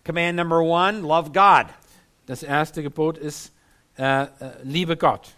[0.04, 1.66] Command number one: love God.
[2.26, 3.52] Das erste Gebot ist,
[3.98, 4.28] äh, äh,
[4.62, 5.28] liebe Gott.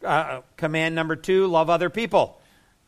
[0.00, 2.36] Uh, command number two: love other people.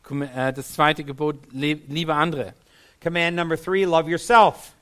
[0.09, 2.53] Äh, Das zweite Gebot, liebe andere.
[3.01, 4.73] Command number three: love yourself.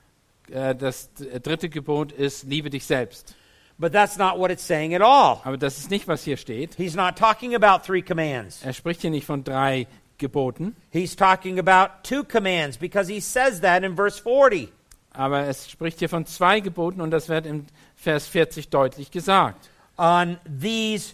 [0.51, 3.35] Äh, Das d- dritte Gebot ist, liebe dich selbst.
[3.77, 5.41] But that's not what it's saying at all.
[5.43, 6.75] Aber das ist nicht, was hier steht.
[6.75, 8.61] He's not talking about three commands.
[8.63, 9.87] Er spricht hier nicht von drei
[10.19, 14.69] Geboten, He's talking about two commands because he says that in verse 40.
[15.11, 19.69] aber es spricht hier von zwei Geboten und das wird im Vers 40 deutlich gesagt.
[19.97, 21.13] On these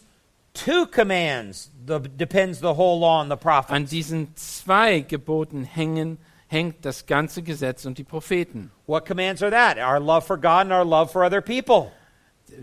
[0.54, 3.74] two commands the, depends the whole law and the prophets.
[3.74, 6.18] An diesen zwei Geboten hängen
[6.50, 8.72] hängt das ganze Gesetz und die Propheten.
[8.88, 9.78] What commands are that?
[9.78, 11.92] Our love for God and our love for other people.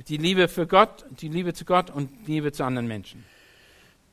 [0.09, 3.25] Die Liebe für Gott, die Liebe zu Gott und Liebe zu anderen Menschen.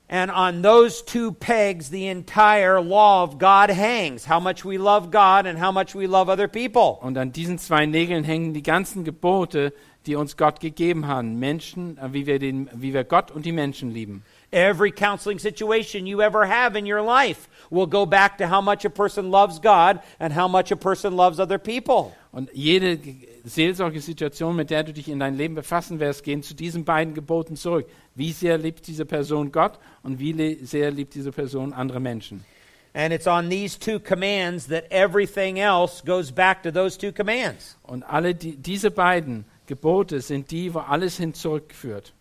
[0.07, 5.09] And on those two pegs, the entire law of God hangs how much we love
[5.09, 6.99] God and how much we love other people.
[7.01, 9.73] Und an diesen zwei Nägeln hängen die ganzen Gebote,
[10.05, 11.25] die uns Gott gegeben hat.
[11.25, 14.23] Menschen, äh, wie wir, den, wie wir Gott und die Menschen lieben.
[14.51, 18.85] Every counseling situation you ever have in your life will go back to how much
[18.85, 22.11] a person loves God and how much a person loves other people.
[22.31, 22.99] Und jede
[23.43, 27.55] Seelsorgesituation, mit der du dich in dein Leben befassen wirst, gehen zu diesen beiden Geboten
[27.55, 27.87] zurück.
[28.15, 32.45] Wie sehr liebt diese Person Gott und wie sehr liebt diese Person andere Menschen.
[32.95, 37.75] And it's on these two commands that everything else goes back to those two commands.
[37.81, 42.13] Und alle die, diese beiden Gebote sind die, wo alles hin zurückführt.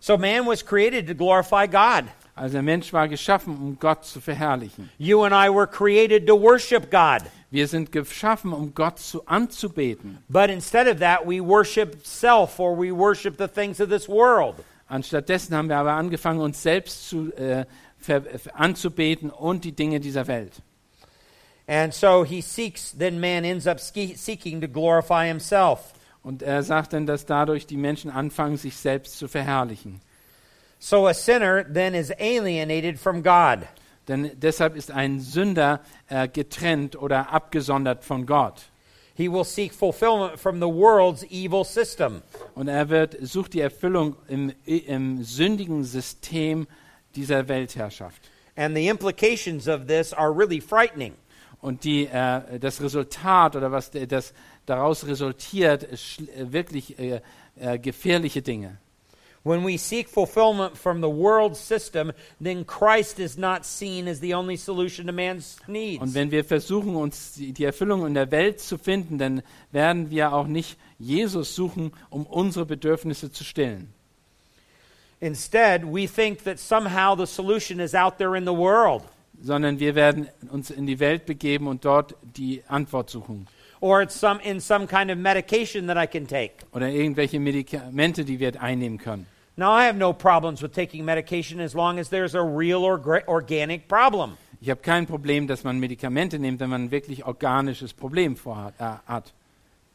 [0.00, 2.04] So man was created to glorify God.
[2.36, 4.90] Also der Mensch war geschaffen, um Gott zu verherrlichen.
[4.98, 7.22] You and I were created to worship God.
[7.50, 10.18] Wir sind geschaffen, um Gott zu anzubeten.
[10.28, 14.56] But instead of that, we worship self or we worship the things of this world.
[14.88, 17.64] Anstattdessen haben wir aber angefangen, uns selbst zu, äh,
[18.52, 20.52] anzubeten und die Dinge dieser Welt.
[21.66, 25.94] And so he seeks, then man ends up seeking to glorify himself.
[26.24, 30.00] Und er sagt dann, dass dadurch die Menschen anfangen, sich selbst zu verherrlichen.
[30.78, 33.60] So a sinner then is alienated from God.
[34.08, 38.62] Denn deshalb ist ein Sünder äh, getrennt oder abgesondert von Gott.
[39.16, 42.22] He will seek fulfillment from the world's evil system.
[42.54, 46.66] Und er wird, sucht die Erfüllung im, im sündigen System
[47.14, 48.20] dieser Weltherrschaft.
[48.56, 51.14] And the implications of this are really frightening.
[51.60, 54.34] Und die, äh, das Resultat oder was das
[54.66, 57.20] daraus resultiert, schl- äh, wirklich äh,
[57.56, 58.78] äh, gefährliche Dinge.
[59.46, 64.32] When we seek fulfillment from the world system, then Christ is not seen as the
[64.34, 66.14] only solution to man's Und needs.
[66.14, 70.32] wenn wir versuchen, uns die, die Erfüllung in der Welt zu finden, dann werden wir
[70.32, 73.92] auch nicht Jesus suchen, um unsere Bedürfnisse zu stillen.
[75.20, 79.02] Instead, we think that somehow the solution is out there in the world,
[79.42, 83.46] sondern wir werden uns in die Welt begeben und dort die Antwort suchen.
[83.84, 86.64] Or it's some in some kind of medication that I can take.
[86.72, 89.26] Oder irgendwelche Medikamente, die wir einnehmen können.
[89.58, 92.98] Now, I have no problems with taking medication as long as there's a real or
[93.28, 94.38] organic problem.
[94.62, 98.72] Ich habe kein Problem, dass man Medikamente nimmt, wenn man ein wirklich organisches Problem vorhat,
[98.78, 99.34] äh, hat.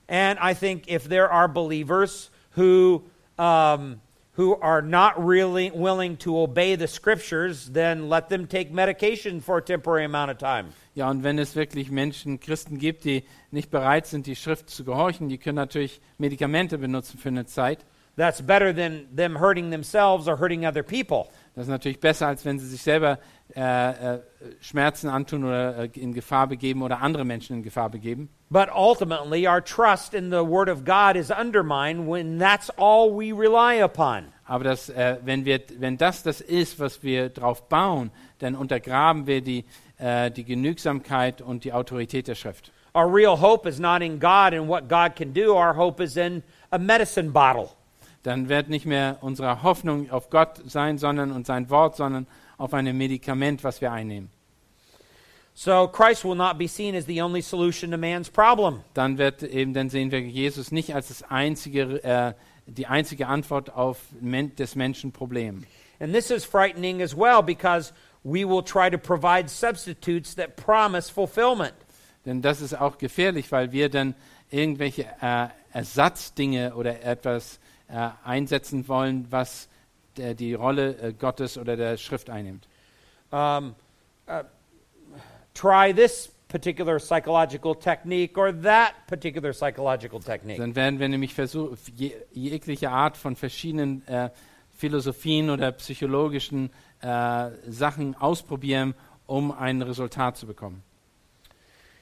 [0.07, 3.01] And I think if there are believers who
[3.39, 4.01] um,
[4.33, 9.57] who are not really willing to obey the scriptures, then let them take medication for
[9.57, 10.69] a temporary amount of time.
[10.99, 14.83] Ja, und wenn es wirklich Menschen, Christen gibt, die nicht bereit sind, die Schrift zu
[14.83, 17.85] gehorchen, die können natürlich Medikamente benutzen für eine Zeit.
[18.17, 21.29] That's better than them hurting themselves or hurting other people.
[21.55, 23.17] Das ist natürlich besser, als wenn sie sich selber
[23.55, 24.19] äh, äh,
[24.61, 28.29] Schmerzen antun oder äh, in Gefahr begeben oder andere Menschen in Gefahr begeben.
[28.51, 33.33] But ultimately, our trust in the Word of God is undermined when that's all we
[33.33, 34.25] rely upon.
[34.45, 39.25] Aber das, äh, wenn, wir, wenn das das ist, was wir drauf bauen, dann untergraben
[39.25, 39.65] wir die,
[39.97, 42.71] äh, die Genügsamkeit und die Autorität der Schrift.
[42.95, 46.17] Our real hope is not in God and what God can do, our hope is
[46.17, 47.69] in a medicine bottle.
[48.23, 52.27] Dann wird nicht mehr unsere Hoffnung auf Gott sein, sondern und sein Wort, sondern
[52.59, 54.29] auf ein Medikament, was wir einnehmen.
[55.55, 58.81] So Christ will not be seen as the only solution to man's problem.
[58.93, 62.33] Dann wird eben, dann sehen wir Jesus nicht als das einzige, äh,
[62.65, 65.65] die einzige Antwort auf men des Menschen Problem.
[65.99, 67.91] And this is frightening as well because
[68.23, 71.73] we will try to provide substitutes that promise fulfillment.
[72.25, 74.15] Denn das ist auch gefährlich, weil wir dann
[74.49, 79.68] irgendwelche äh, Ersatzdinge oder etwas äh, einsetzen wollen, was
[80.19, 82.67] der, die Rolle äh, Gottes oder der Schrift einnimmt.
[83.31, 83.75] Um,
[84.27, 84.43] uh,
[85.53, 90.57] try this particular psychological technique or that particular psychological technique.
[90.57, 94.29] Dann werden wir nämlich versuchen, je, jegliche Art von verschiedenen äh,
[94.77, 100.83] Philosophien oder psychologischen äh, Sachen ausprobieren, um ein Resultat zu bekommen.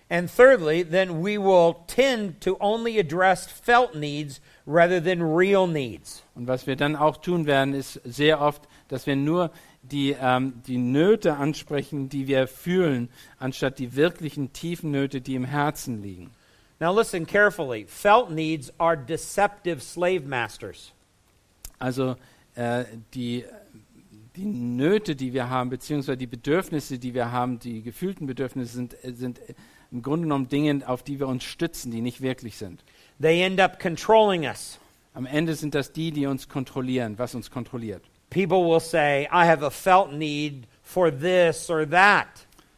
[0.09, 6.23] And thirdly, then we will tend to only address felt needs rather than real needs.
[6.33, 10.61] Und was wir dann auch tun werden, ist sehr oft, dass wir nur die, ähm,
[10.65, 16.31] die Nöte ansprechen, die wir fühlen, anstatt die wirklichen tiefen Nöte, die im Herzen liegen.
[16.79, 17.85] Now, listen carefully.
[17.87, 20.93] Felt needs are deceptive slave masters.
[21.79, 22.15] Also
[22.55, 23.45] äh, die,
[24.35, 28.95] die Nöte, die wir haben, beziehungsweise die Bedürfnisse, die wir haben, die gefühlten Bedürfnisse sind,
[29.03, 29.39] sind
[29.91, 32.83] im Grunde genommen Dinge, auf die wir uns stützen, die nicht wirklich sind.
[33.21, 34.79] They end up controlling us.
[35.13, 38.03] Am Ende sind das die, die uns kontrollieren, was uns kontrolliert.
[38.29, 42.27] People will say, I have a felt need for this or that.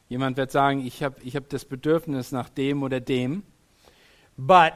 [0.07, 3.43] Jemand wird sagen, ich habe ich hab das Bedürfnis nach dem oder dem,
[4.37, 4.73] but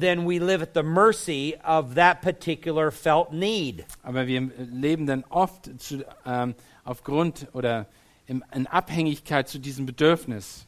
[0.00, 3.84] then we live at the mercy of that particular felt need.
[4.02, 7.86] aber wir leben dann oft zu, ähm, aufgrund oder
[8.26, 10.66] im, in Abhängigkeit zu diesem Bedürfnis.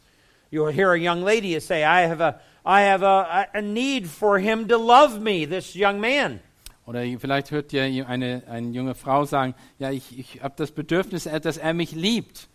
[0.54, 4.38] You'll hear a young lady say, I have a, I have a, a need for
[4.38, 6.38] him to love me, this young man.
[6.86, 11.24] Oder vielleicht hört ihr eine, eine junge Frau sagen, ja, ich, ich habe das Bedürfnis,
[11.24, 12.46] dass er mich liebt.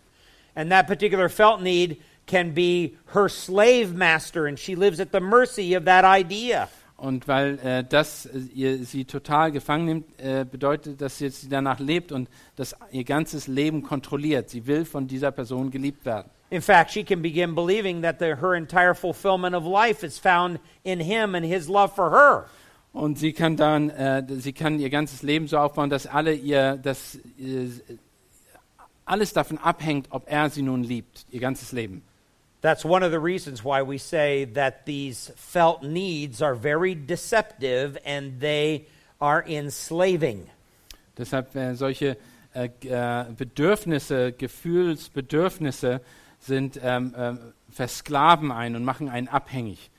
[0.55, 5.19] And that particular felt need can be her slave master, and she lives at the
[5.19, 6.69] mercy of that idea.
[6.95, 11.49] Und weil äh, das äh, ihr, sie total gefangen nimmt, äh, bedeutet, dass sie, sie
[11.49, 14.49] danach lebt und das ihr ganzes Leben kontrolliert.
[14.49, 16.29] Sie will von dieser Person geliebt werden.
[16.51, 20.59] In fact, she can begin believing that the, her entire fulfillment of life is found
[20.83, 22.45] in him and his love for her.
[22.91, 26.77] Und sie kann dann, äh, sie kann ihr ganzes Leben so aufbauen, dass alle ihr,
[26.77, 27.69] dass äh,
[29.05, 32.01] alles davon abhängt, ob er sie nun liebt, ihr ganzes Leben.
[32.61, 37.97] That's one of the reasons why we say that these felt needs are very deceptive
[38.03, 38.87] and they
[39.21, 40.49] are enslaving.
[41.17, 42.17] Deshalb äh, solche
[42.53, 46.01] äh, äh, Bedürfnisse, Gefühlsbedürfnisse
[46.39, 49.89] sind ähm, ähm, versklaven einen und machen einen abhängig.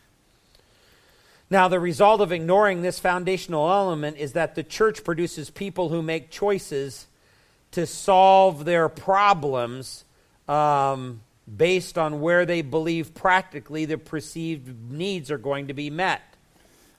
[1.50, 6.00] Now, the result of ignoring this foundational element is that the church produces people who
[6.00, 7.08] make choices
[7.72, 10.04] to solve their problems
[10.48, 16.20] um, based on where they believe practically the perceived needs are going to be met.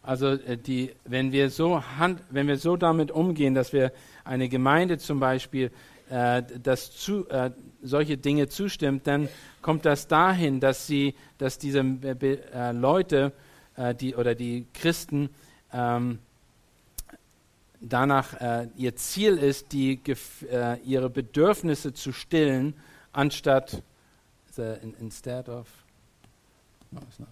[0.04, 3.92] Also äh, die, wenn wir so hand, wenn wir so damit umgehen, dass wir
[4.24, 5.72] eine Gemeinde zum Beispiel
[6.10, 7.52] äh, das zu, äh,
[7.82, 9.30] solche Dinge zustimmt, dann
[9.62, 13.34] kommt das dahin, dass sie, dass diese äh, Leute,
[13.76, 15.30] äh, die oder die Christen
[15.74, 16.20] ähm,
[17.82, 20.00] danach äh, ihr Ziel ist, die,
[20.50, 22.76] äh, ihre Bedürfnisse zu stillen,
[23.12, 23.82] anstatt
[24.56, 25.68] the, in, instead of
[26.92, 27.30] no, it's not.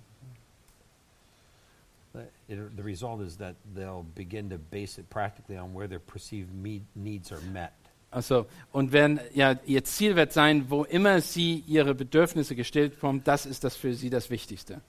[2.48, 6.52] It, the result is that they'll begin to base it practically on where their perceived
[6.54, 7.74] me- needs are met.
[8.12, 13.22] Also, und wenn ja, ihr Ziel wird sein, wo immer sie ihre Bedürfnisse gestellt bekommen,
[13.24, 14.82] das ist das für sie das Wichtigste.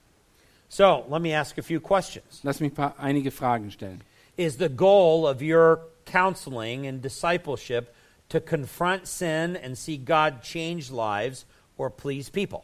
[0.68, 2.40] So, let me ask a few questions.
[2.42, 4.00] Lass mich paar, einige Fragen stellen.
[4.36, 7.92] Is the goal of your counseling and discipleship
[8.28, 11.44] to confront sin and see God change lives
[11.76, 12.62] or please people?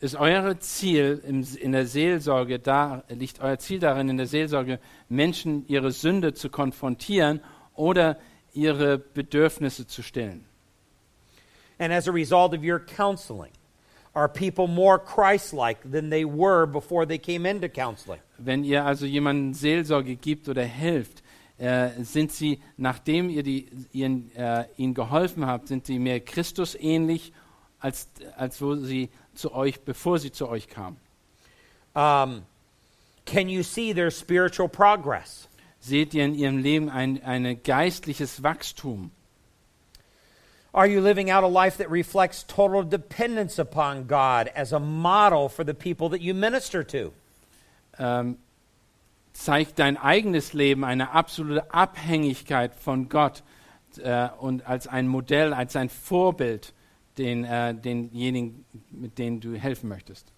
[0.00, 4.78] Ist euer Ziel im, in der Seelsorge, da liegt euer Ziel darin, in der Seelsorge
[5.08, 7.40] Menschen ihre Sünde zu konfrontieren
[7.74, 8.18] oder
[8.54, 10.44] ihre Bedürfnisse zu stillen?
[11.78, 13.52] And as a result of your counseling,
[14.14, 18.20] are people more Christ like than they were before they came into counseling?
[18.38, 21.22] Wenn ihr also jemandem Seelsorge gibt oder helft,
[21.58, 26.74] äh, sind sie, nachdem ihr die, ihren, äh, ihnen geholfen habt, sind sie mehr Christus
[26.74, 27.32] ähnlich,
[27.78, 30.96] als, als wo sie zu euch, bevor sie zu euch kamen.
[31.94, 32.46] Um,
[33.26, 35.48] can you see their spiritual progress?
[35.80, 39.10] Seht ihr in ihrem Leben ein, ein geistliches Wachstum?
[40.72, 45.48] Are you living out a life that reflects total dependence upon God as a model
[45.48, 47.12] for the people that you minister to?
[47.98, 48.36] Ähm,
[49.32, 53.42] zeigt dein eigenes Leben eine absolute Abhängigkeit von Gott
[53.98, 56.72] äh, und als ein Modell, als ein Vorbild
[57.18, 60.32] den, äh, denjenigen, mit denen du helfen möchtest.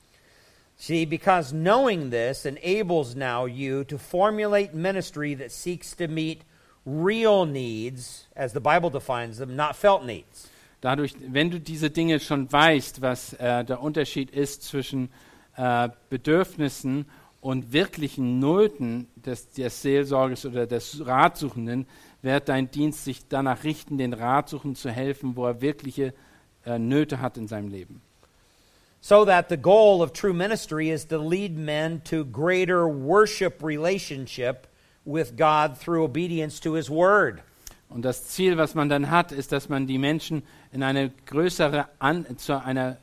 [0.83, 6.42] See, because knowing this enables now you to formulate ministry that seeks to meet
[6.85, 10.51] real needs, as the Bible defines them, not felt needs.
[10.81, 15.11] Dadurch, wenn du diese Dinge schon weißt, was äh, der Unterschied ist zwischen
[15.57, 17.07] äh, Bedürfnissen
[17.40, 21.87] und wirklichen Nöten des, des Seelsorgers oder des Ratsuchenden,
[22.23, 26.12] wird dein Dienst sich danach richten, den Ratsuchenden zu helfen, wo er wirkliche
[26.66, 28.03] äh, Nöte hat in seinem Leben.
[29.05, 34.69] So that the goal of true ministry is to lead men to greater worship relationship
[35.05, 37.43] with God through obedience to His Word.
[37.88, 41.88] Und das Ziel, was man dann hat, ist, dass man die Menschen in eine größere,
[41.99, 42.97] An zu einer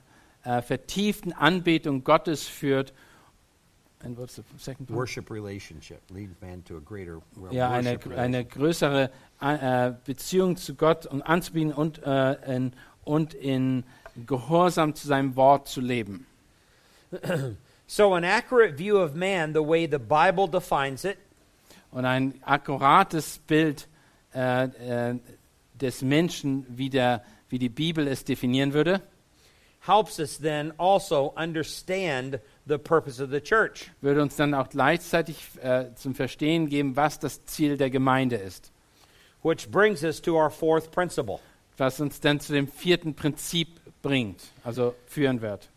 [0.46, 2.94] äh, vertieften Anbetung Gottes führt.
[4.02, 4.98] And what's the second point?
[4.98, 10.76] Worship relationship leads man to a greater well, Ja, eine, eine größere äh, Beziehung zu
[10.76, 12.72] Gott und anzubieten und, äh, in,
[13.04, 13.84] und in
[14.26, 16.26] Gehorsam zu seinem Wort zu leben.
[17.92, 21.18] So, an accurate view of man, the way the Bible defines it,
[21.92, 23.88] Und ein akkurates Bild
[24.36, 25.20] äh, äh,
[25.74, 29.02] des Menschen, wie, der, wie die Bibel es definieren würde,
[29.80, 33.90] helps us then also understand the purpose of the church.
[34.02, 38.72] würde uns dann auch gleichzeitig äh, zum Verstehen geben, was das Ziel der Gemeinde ist.
[39.42, 41.40] Which brings us to our fourth principle.
[41.78, 45.70] Was uns dann zu dem vierten Prinzip bringt, also führen wird.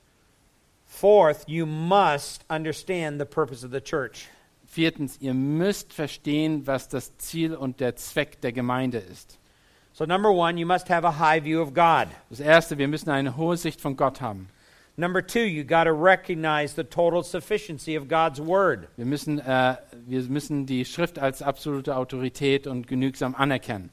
[0.87, 4.29] Fourth, you must understand the purpose of the church.
[4.67, 9.39] Viertens, ihr müsst verstehen, was das Ziel und der Zweck der Gemeinde ist.
[9.95, 12.09] So, number one, you must have a high view of God.
[12.31, 14.49] Das Erste, wir müssen eine hohe Sicht von Gott haben.
[14.97, 18.89] Number two, you got to recognize the total sufficiency of God's word.
[18.97, 23.91] Wir müssen, äh, wir müssen die Schrift als absolute Autorität und genügsam anerkennen.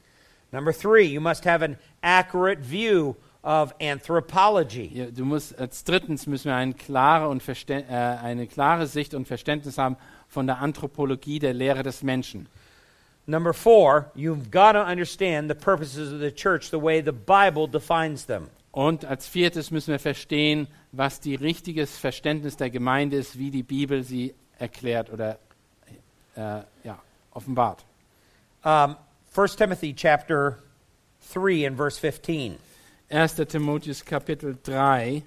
[0.52, 4.90] Number three, you must have an accurate view of anthropology.
[4.92, 9.14] Ja, Du musst, als drittens müssen wir eine klare, und Verstä- äh, eine klare Sicht
[9.14, 9.96] und Verständnis haben
[10.28, 12.46] von der Anthropologie der Lehre des Menschen.
[13.26, 17.68] Number four, you've got to understand the purposes of the church the way the Bible
[17.68, 18.48] defines them.
[18.72, 23.62] Und als viertes müssen wir verstehen, was die richtiges Verständnis der Gemeinde ist, wie die
[23.62, 25.38] Bibel sie erklärt oder
[26.36, 26.98] äh, ja,
[27.32, 27.84] offenbart.
[28.62, 28.96] Um,
[29.36, 30.58] 1 Timothy chapter
[31.32, 32.56] 3 and verse 15.
[33.10, 33.28] 1.
[33.46, 35.24] Timotheus Kapitel 3,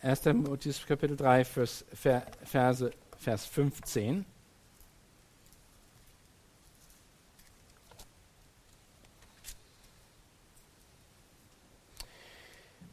[0.00, 0.16] 1.
[0.16, 2.82] Timotheus Kapitel 3, Vers, Verse,
[3.20, 4.24] Vers 15.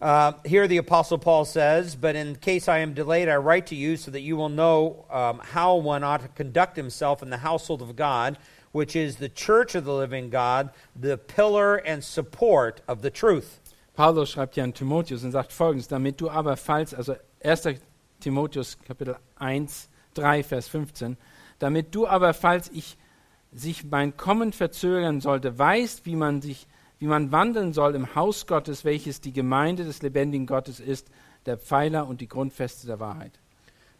[0.01, 3.75] Uh, here the Apostle Paul says, But in case I am delayed, I write to
[3.75, 7.37] you so that you will know um, how one ought to conduct himself in the
[7.37, 8.37] household of God,
[8.73, 13.61] which is the church of the living God, the pillar and support of the truth.
[13.93, 17.69] Paulus schreibt ja an Timotheus und sagt folgendes, damit du aber falls, also 1.
[18.19, 21.17] Timotheus Kapitel 1, 3, Vers 15,
[21.59, 22.97] damit du aber falls ich
[23.51, 26.67] sich mein Kommen verzögern sollte, weißt, wie man sich,
[26.99, 31.09] wie man wandeln soll im Haus Gottes, welches die Gemeinde des lebendigen Gottes ist,
[31.45, 33.39] der Pfeiler und die Grundfeste der Wahrheit.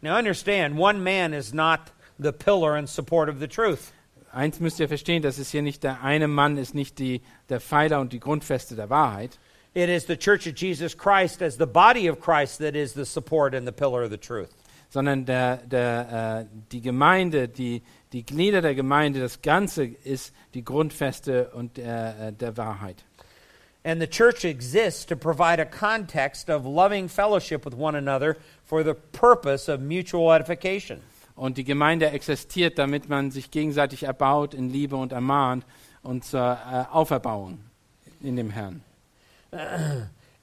[0.00, 1.80] Now understand, one man is not
[2.18, 3.92] the pillar and support of the truth.
[4.32, 7.60] Eins müsst ihr verstehen, das ist hier nicht der eine Mann, ist nicht die, der
[7.60, 9.38] Pfeiler und die Grundfeste der Wahrheit,
[9.74, 13.04] It is the church of Jesus Christ as the body of Christ that is the
[13.04, 14.54] support and the pillar of the truth.
[14.94, 20.62] sondern der, der, äh, die Gemeinde, die, die Glieder der Gemeinde, das Ganze ist die
[20.62, 23.04] Grundfeste und äh, der Wahrheit.
[23.82, 28.84] And the church exists to provide a context of loving fellowship with one another for
[28.84, 31.00] the purpose of mutual edification.
[31.34, 35.66] Und die Gemeinde existiert, damit man sich gegenseitig erbaut in Liebe und ermahnt
[36.02, 37.58] und zur äh, Auferbauung
[38.22, 38.82] in dem Herrn.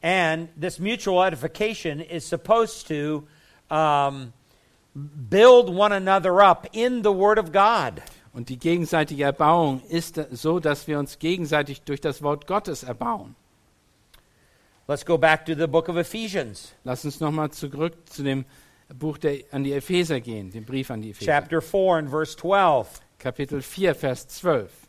[0.03, 3.27] And this mutual edification is supposed to
[3.69, 4.33] um,
[4.95, 8.01] build one another up in the Word of God.
[8.33, 13.35] Und die gegenseitige Erbauung ist so, dass wir uns gegenseitig durch das Wort Gottes erbauen.
[14.87, 18.45] Let's go back to the book of Ephesians, Lass uns nochmal zurück zu dem
[18.93, 21.31] Buch der, an die Epheser gehen, dem Brief an die Epheser.
[21.31, 23.01] chapter 4 and verse 12.
[23.19, 24.80] Kapitel 4, Vers 12.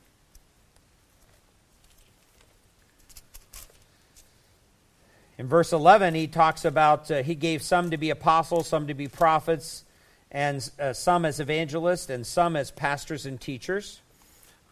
[5.43, 8.95] In verse 11, he talks about uh, he gave some to be apostles, some to
[8.95, 9.85] be prophets,
[10.31, 14.03] and uh, some as evangelists, and some as pastors and teachers.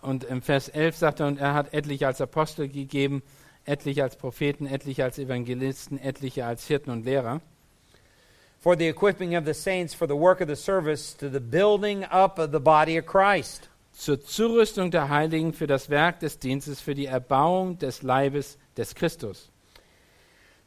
[0.01, 3.25] Und im Vers 11 sagt er, und er hat etliche als Apostel gegeben,
[3.67, 7.41] etliche als Propheten, etliche als Evangelisten, etliche als Hirten und Lehrer,
[8.61, 12.05] For the equipping of the saints for the work of the service to the building
[12.05, 13.69] up of the body of Christ.
[13.93, 18.95] zur Zurüstung der Heiligen für das Werk des Dienstes, für die Erbauung des Leibes des
[18.95, 19.51] Christus.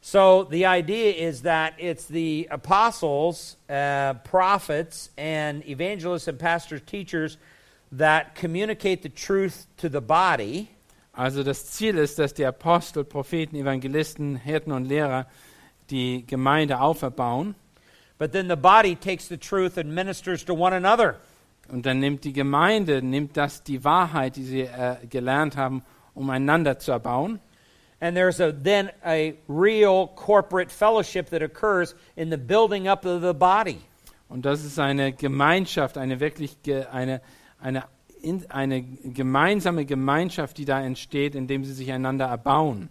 [0.06, 7.38] So the idea is that it's the apostles, uh, prophets, and evangelists and pastors, teachers
[7.90, 10.68] that communicate the truth to the body,
[11.14, 15.24] Also das Ziel ist, dass die Apostel, Propheten, Evangelisten, Hirten und Lehrer
[15.88, 17.54] die Gemeinde auferbauen
[18.18, 21.16] but then the body takes the truth and ministers to one another.
[21.70, 25.82] und dann nimmt die Gemeinde, nimmt das die Wahrheit, die sie äh, gelernt haben,
[26.12, 27.40] um einander zu erbauen.
[28.00, 33.22] And there's a, then a real corporate fellowship that occurs in the building up of
[33.22, 33.80] the body.
[34.28, 37.20] Und das ist eine Gemeinschaft, eine wirklich ge, eine,
[37.60, 37.84] eine,
[38.20, 42.88] in, eine gemeinsame Gemeinschaft, die da entsteht, indem sie sich einander erbauen.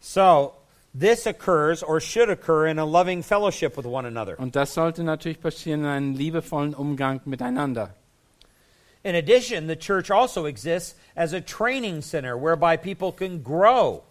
[0.00, 0.54] So
[0.94, 4.38] this occurs or should occur in a loving fellowship with one another.
[4.38, 7.94] Und das sollte natürlich passieren in einem liebevollen Umgang miteinander.
[9.02, 14.02] In addition, the church also exists as a training center whereby people can grow.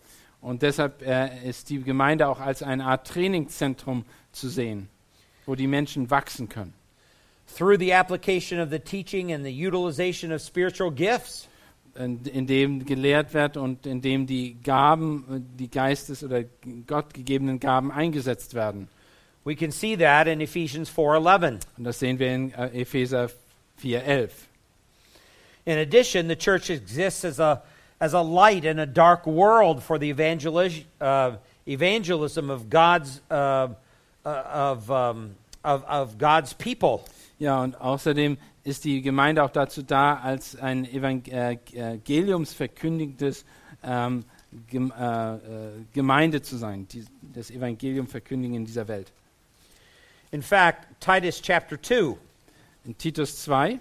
[0.42, 4.90] Und deshalb äh, ist die Gemeinde auch als eine Art Trainingszentrum zu sehen,
[5.46, 6.74] wo die Menschen wachsen können.
[7.56, 11.48] through the application of the teaching and the utilization of spiritual gifts.
[11.96, 16.44] in, in dem gelehrt wird und in dem die Gaben, die Geistes- oder
[16.88, 18.88] Gott gegebenen Gaben eingesetzt werden.
[19.44, 21.60] We can see that in Ephesians 4:11.
[21.78, 23.30] Und das sehen wir in äh, Epheser
[23.82, 24.30] 4,11.
[25.66, 27.62] In addition, the church exists as a
[28.00, 31.32] as a light in a dark world for the evangelis- uh,
[31.68, 33.68] evangelism of God's uh,
[34.26, 37.06] uh, of, um, of of God's people.
[37.40, 43.46] Ja, und außerdem ist die Gemeinde auch dazu da, als ein evangeliumsverkündigtes
[43.84, 44.26] ähm,
[44.68, 45.40] Gem äh, äh,
[45.94, 49.12] Gemeinde zu sein, die, das Evangelium verkündigen in dieser Welt.
[50.32, 52.18] In fact, Titus chapter 2,
[52.86, 53.80] In Titus 2,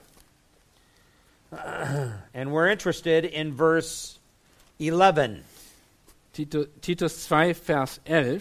[2.35, 4.19] and we're interested in verse
[4.79, 5.45] 11.
[6.33, 8.41] Tito, Titus 2, Vers 11,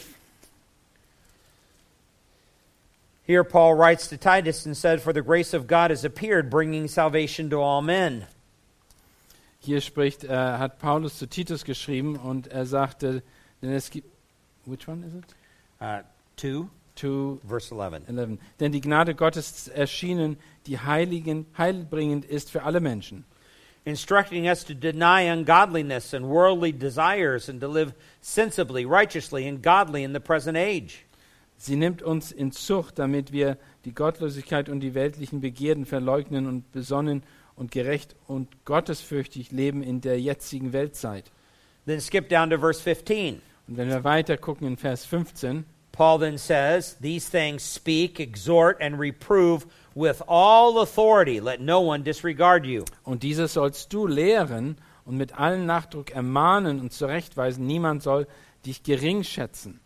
[3.25, 6.87] Here, Paul writes to Titus and said, For the grace of God has appeared, bringing
[6.87, 8.27] salvation to all men.
[9.67, 13.21] hier spricht, äh, hat Paulus zu Titus geschrieben und er sagte,
[13.61, 14.07] denn es gibt,
[14.65, 15.35] which one is it?
[15.81, 16.03] Uh,
[16.37, 18.07] 2, To verse 11.
[18.07, 18.39] 11.
[18.59, 23.25] Denn die Gnade Gottes erschienen, die heiligen, heilbringend ist für alle Menschen.
[23.85, 30.03] Instructing us to deny ungodliness and worldly desires and to live sensibly, righteously, and godly
[30.03, 31.05] in the present age.
[31.57, 36.71] Sie nimmt uns in Zucht, damit wir die Gottlosigkeit und die weltlichen Begierden verleugnen und
[36.71, 37.23] besonnen
[37.55, 41.31] und gerecht und gottesfürchtig leben in der jetzigen Weltzeit.
[41.85, 43.41] Then skip down to verse 15.
[43.67, 45.65] Und wenn wir weiter gucken in Vers 15,
[45.97, 51.39] Paul then says, These things speak, exhort, and reprove with all authority.
[51.39, 52.85] Let no one disregard you.
[53.03, 58.27] und dieses sollst du lehren und mit allen Nachdruck ermahnen und zurechtweisen, niemand soll
[58.63, 59.79] dich gering schätzen.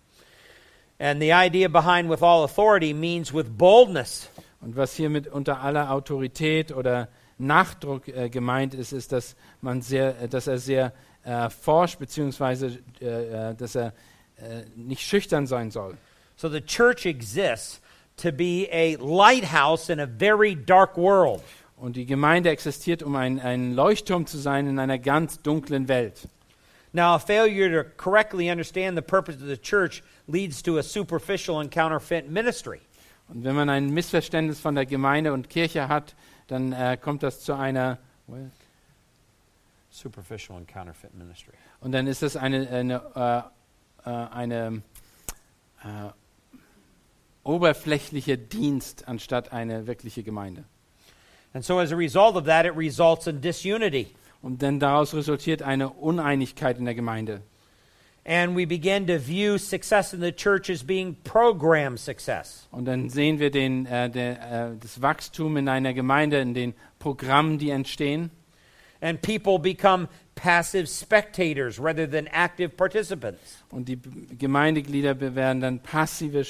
[0.99, 4.29] And the idea behind with all authority means with boldness.
[4.59, 7.07] Und was hiermit unter aller Autorität oder
[7.37, 10.93] Nachdruck äh, gemeint ist, ist, dass man sehr, äh, dass er sehr
[11.23, 13.93] äh, forsch beziehungsweise äh, äh, dass er
[14.41, 15.97] äh, nicht schüchtern sein soll.
[16.35, 17.81] So the church exists
[18.17, 21.41] to be a lighthouse in a very dark world.
[21.77, 26.27] Und die Gemeinde existiert, um ein, ein Leuchtturm zu sein in einer ganz dunklen Welt.
[26.93, 31.59] Now, a failure to correctly understand the purpose of the church leads to a superficial
[31.59, 32.81] and counterfeit ministry.
[33.29, 36.15] Und wenn man ein Missverständnis von der Gemeinde und Kirche hat,
[36.47, 37.97] dann äh, kommt das zu einer
[39.89, 41.53] Superficial and counterfeit ministry.
[41.79, 43.60] und dann ist das eine, eine, äh,
[44.05, 44.81] äh, eine
[45.83, 46.09] äh,
[47.43, 50.63] oberflächliche Dienst anstatt eine wirkliche Gemeinde.
[51.53, 54.07] And so, as a result of that, it results in disunity.
[54.41, 57.41] Und denn daraus resultiert eine Uneinigkeit in der Gemeinde.
[58.23, 62.67] And we begin to view success in the church as being program success.
[62.71, 66.73] Und dann sehen wir den, äh, der, äh, das Wachstum in einer Gemeinde, in den
[66.99, 68.29] Programmen, die entstehen.
[69.01, 70.07] And people become
[70.41, 73.63] passive spectators rather than active participants.
[73.69, 73.99] Und die
[74.37, 76.45] Gemeindeglieder werden dann passive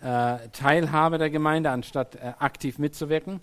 [0.00, 3.40] äh, Teilhaber der Gemeinde, anstatt äh, aktiv mitzuwirken.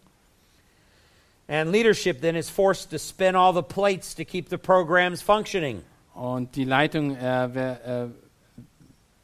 [1.48, 5.84] And leadership then is forced to spin all the plates to keep the programs functioning.
[6.16, 8.08] Und die Leitung äh, wer, äh,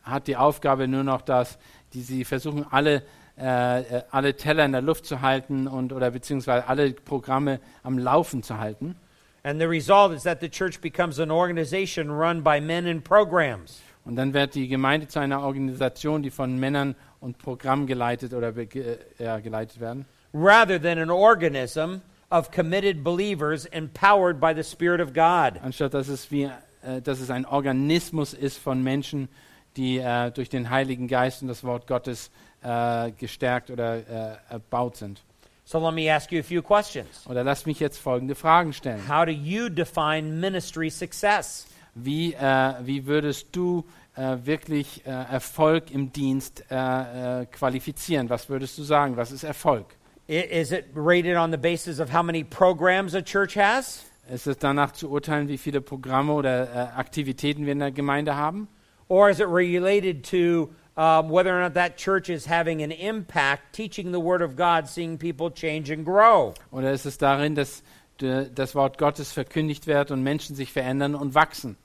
[0.03, 1.57] hat die Aufgabe nur noch, dass
[1.93, 3.03] die, sie versuchen, alle,
[3.37, 7.97] äh, äh, alle Teller in der Luft zu halten und oder beziehungsweise alle Programme am
[7.97, 8.95] Laufen zu halten.
[9.43, 13.81] And the result is that the church becomes an organization run by men and programs.
[14.05, 18.55] Und dann wird die Gemeinde zu einer Organisation, die von Männern und Programmen geleitet oder
[18.57, 25.01] äh, ja, geleitet werden, rather than an organism of committed believers empowered by the Spirit
[25.01, 25.61] of God.
[25.61, 26.49] anstatt dass es wie
[26.81, 29.29] äh, dass es ein Organismus ist von Menschen,
[29.77, 32.31] die äh, durch den Heiligen Geist und das Wort Gottes
[32.61, 35.23] äh, gestärkt oder äh, erbaut sind.
[35.71, 37.27] So let me ask you a few questions.
[37.29, 39.07] Oder lasst mich jetzt folgende Fragen stellen.
[39.07, 41.67] How do you define ministry success?
[41.93, 48.31] Wie, äh, wie würdest du äh, wirklich äh, Erfolg im Dienst äh, äh, qualifizieren?
[48.31, 49.15] Was würdest du sagen?
[49.15, 49.85] Was ist Erfolg?
[50.25, 54.05] Is it rated on the basis of how many programs a church has?
[54.27, 58.35] Ist es danach zu urteilen, wie viele Programme oder äh, Aktivitäten wir in der Gemeinde
[58.35, 58.67] haben?
[59.07, 63.73] Or is it related to um, whether or not that church is having an impact
[63.73, 66.53] teaching the Word of God, seeing people change and grow?
[66.73, 67.81] Oder ist es darin, dass
[68.17, 71.77] das Wort Gottes verkündigt wird und Menschen sich verändern und wachsen?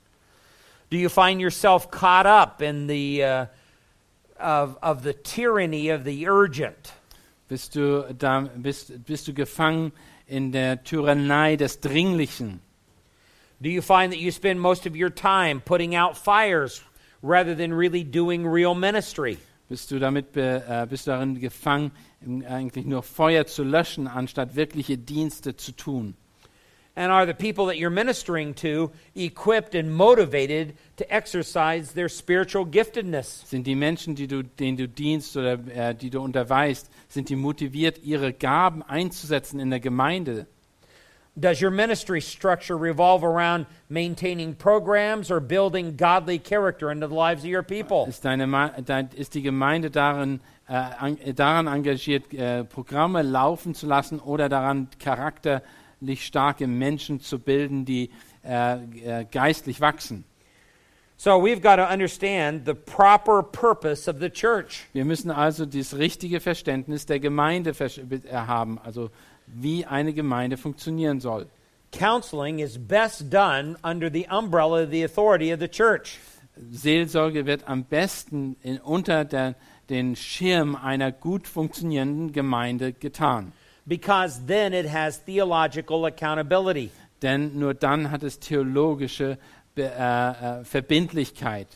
[0.90, 3.46] Do you find yourself caught up in the, uh,
[4.40, 6.92] of, of the tyranny of the urgent?
[7.46, 9.92] Bist du, da, bist, bist du gefangen
[10.26, 12.58] in der Tyrannei des Dringlichen?
[13.60, 16.82] Do you find that you spend most of your time putting out fires
[17.24, 19.38] rather than really doing real ministry?
[19.68, 21.90] Bist du damit äh, bist du darin gefangen,
[22.46, 26.14] eigentlich nur Feuer zu löschen, anstatt wirkliche Dienste zu tun?
[26.96, 32.64] And are the people that you're ministering to equipped and motivated to exercise their spiritual
[32.64, 33.42] giftedness?
[33.48, 37.36] Sind die Menschen, die du, denen du dienst oder äh, die du unterweist, sind die
[37.36, 40.46] motiviert, ihre Gaben einzusetzen in der Gemeinde?
[41.36, 47.42] Does your ministry structure revolve around maintaining programs or building godly character into the lives
[47.42, 48.06] of your people?
[48.06, 48.46] Ist, deine,
[49.16, 54.88] ist die Gemeinde darin, äh, an, daran engagiert, äh, Programme laufen zu lassen oder daran,
[55.00, 58.10] charakterlich starke Menschen zu bilden, die
[58.44, 60.24] äh, äh, geistlich wachsen?
[61.16, 64.86] So we've got to understand the proper purpose of the church.
[64.92, 69.10] Wir müssen also das richtige Verständnis der Gemeinde äh, haben, also
[69.46, 71.46] wie eine Gemeinde funktionieren soll.
[71.92, 76.18] Counseling is best done under the umbrella of the authority of the church.
[76.72, 79.54] Seelsorge wird am besten in, unter der,
[79.88, 83.52] den Schirm einer gut funktionierenden Gemeinde getan.
[83.86, 86.90] because then it has theological accountability.
[87.22, 89.38] Denn nur dann hat es theologische
[89.74, 91.66] Be äh, äh, Verbindlichkeit.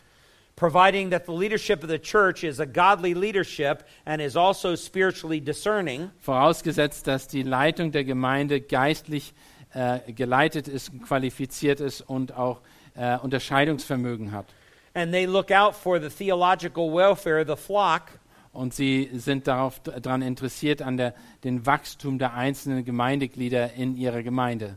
[0.59, 5.41] Providing that the leadership of the church is a godly leadership and is also spiritually
[5.41, 9.35] discerning, Vorausgesetzt, dass die Leitung der Gemeinde geistlich
[9.73, 12.61] äh, geleitet ist, qualifiziert ist und auch
[12.97, 14.47] äh, Unterscheidungsvermögen hat.
[14.95, 18.19] and they look out for the theological welfare of the flock,
[18.53, 24.25] Und sie sind darauf daran interessiert an der, den Wachstum der einzelnen Gemeindeglieder in ihrer
[24.25, 24.77] Gemeinde.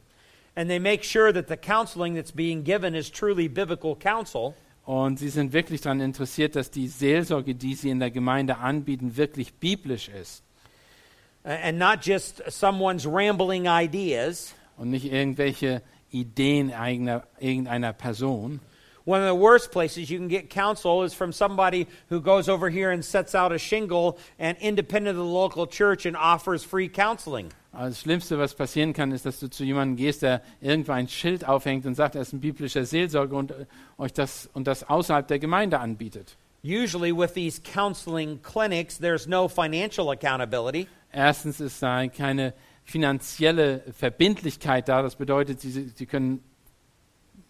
[0.56, 4.54] and they make sure that the counseling that's being given is truly biblical counsel.
[4.92, 9.16] Und sie sind wirklich daran interessiert, dass die Seelsorge, die sie in der Gemeinde anbieten,
[9.16, 10.44] wirklich biblisch ist
[11.46, 14.54] And not just someone's rambling ideas.
[14.76, 15.82] und nicht irgendwelche
[16.12, 18.60] Ideen eigener, irgendeiner Person.
[19.06, 22.70] One of the worst places you can get counsel is from somebody who goes over
[22.70, 26.88] here and sets out a shingle and independent of the local church and offers free
[26.88, 27.52] counseling.
[27.74, 31.08] Also das Schlimmste, was passieren kann, ist, dass du zu jemandem gehst, der irgendwo ein
[31.08, 33.66] Schild aufhängt und sagt, er ist ein biblischer Seelsorger und äh,
[33.98, 36.38] euch das und das außerhalb der Gemeinde anbietet.
[36.64, 40.88] Usually, with these counseling clinics, there's no financial accountability.
[41.12, 45.02] Erstens ist da keine finanzielle Verbindlichkeit da.
[45.02, 46.44] Das bedeutet, sie, sie können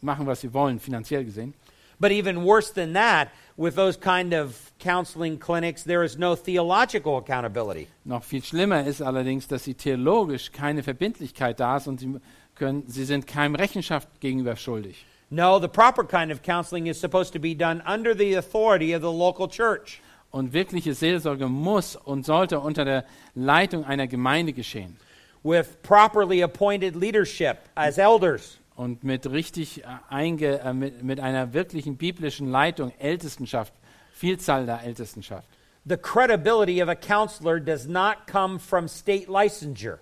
[0.02, 1.54] machen, was sie wollen, finanziell gesehen.
[2.00, 7.18] But even worse than that, with those kind of counseling clinics, there is no theological
[7.18, 7.88] accountability.
[8.06, 12.16] Noch viel schlimmer ist allerdings, dass sie theologisch keine Verbindlichkeit da ist und sie,
[12.56, 15.06] können, sie sind keinem Rechenschaft gegenüber schuldig.
[15.30, 19.02] No, the proper kind of counseling is supposed to be done under the authority of
[19.02, 20.02] the local church.
[20.32, 24.98] Und wirkliche Seelsorge muss und sollte unter der Leitung einer Gemeinde geschehen
[25.44, 28.58] with properly appointed leadership as elders.
[28.82, 33.74] Und mit richtig äh, einge, äh, mit, mit einer wirklichen biblischen Leitung, Ältestenschaft,
[34.12, 35.48] Vielzahl der Ältestenschaft.
[35.86, 40.00] The credibility of a counselor does not come from state licensure.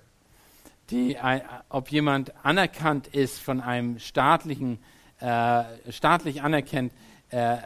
[0.90, 4.80] Die, äh, ob jemand anerkannt ist von einem staatlichen,
[5.20, 6.94] äh, staatlich anerkennt,
[7.32, 7.60] äh, äh,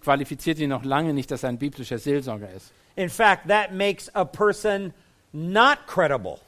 [0.00, 2.72] qualifiziert ihn noch lange nicht, dass er ein biblischer Seelsorger ist.
[2.96, 4.94] In fact, that makes a person
[5.32, 6.40] not credible.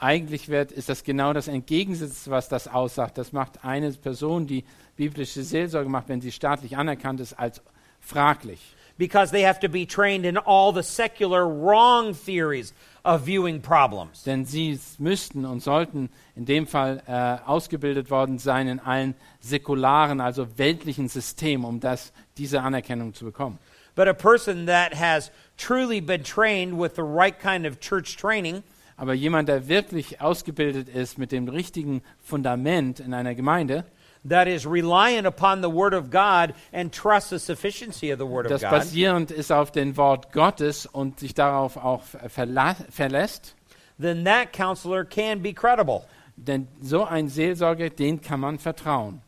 [0.00, 3.18] Eigentlich wird, ist das genau das Entgegensätze, was das aussagt.
[3.18, 4.64] Das macht eine Person, die
[4.96, 7.60] biblische Seelsorge macht, wenn sie staatlich anerkannt ist, als
[8.00, 8.60] fraglich.
[8.96, 12.74] Because they have to be trained in all the secular wrong theories
[13.04, 14.24] of viewing problems.
[14.24, 20.20] Denn sie müssten und sollten in dem Fall äh, ausgebildet worden sein in allen säkularen,
[20.20, 23.60] also weltlichen Systemen, um das, diese Anerkennung zu bekommen.
[23.94, 28.62] But a person that has truly been trained with the right kind of church training
[28.98, 33.84] Aber jemand, der wirklich ausgebildet ist mit dem richtigen Fundament in einer Gemeinde,
[34.28, 38.46] that is reliant upon the Word of God and trusts the sufficiency of the Word
[38.46, 43.54] of das God, basierend ist auf dem Wort Gottes und sich darauf auch verlässt,
[43.98, 46.02] then that counselor can be credible.
[46.36, 49.22] denn so ein Seelsorger, den kann man vertrauen.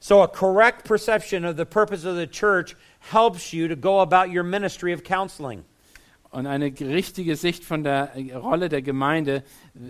[0.00, 2.76] So, a correct perception of the purpose of the church
[3.12, 5.64] helps you to go about your ministry of counseling.
[6.30, 9.42] Und eine richtige Sicht von der Rolle der Gemeinde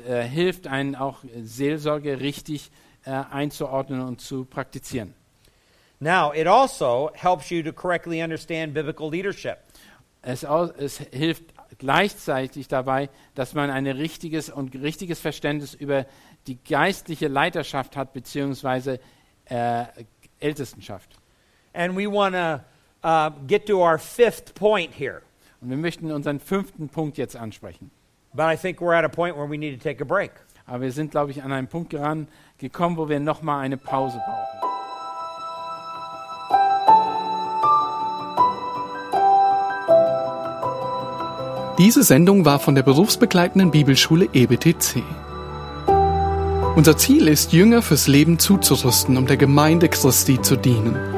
[0.07, 2.71] äh, hilft einen auch Seelsorge richtig
[3.05, 5.15] äh, einzuordnen und zu praktizieren.
[6.01, 9.59] Now, it also helps you to correctly understand biblical leadership.
[10.23, 11.45] Es, es hilft
[11.79, 16.07] gleichzeitig dabei, dass man ein richtiges und richtiges Verständnis über
[16.47, 19.01] die geistliche Leiterschaft hat, beziehungsweise
[19.47, 19.85] äh,
[20.39, 21.17] Ältestenschaft.
[21.73, 22.61] And we want to
[23.03, 25.23] uh, get to our fifth point here.
[25.61, 27.91] Und wir möchten unseren fünften Punkt jetzt ansprechen.
[28.33, 30.31] But I think we're at a point where we need to take a break.
[30.67, 32.29] Aber wir sind, glaube ich, an einen Punkt geran,
[32.59, 34.59] gekommen, wo wir nochmal eine Pause brauchen.
[41.79, 45.03] Diese Sendung war von der berufsbegleitenden Bibelschule EBTC.
[46.77, 51.18] Unser Ziel ist, Jünger fürs Leben zuzurüsten, um der Gemeinde Christi zu dienen.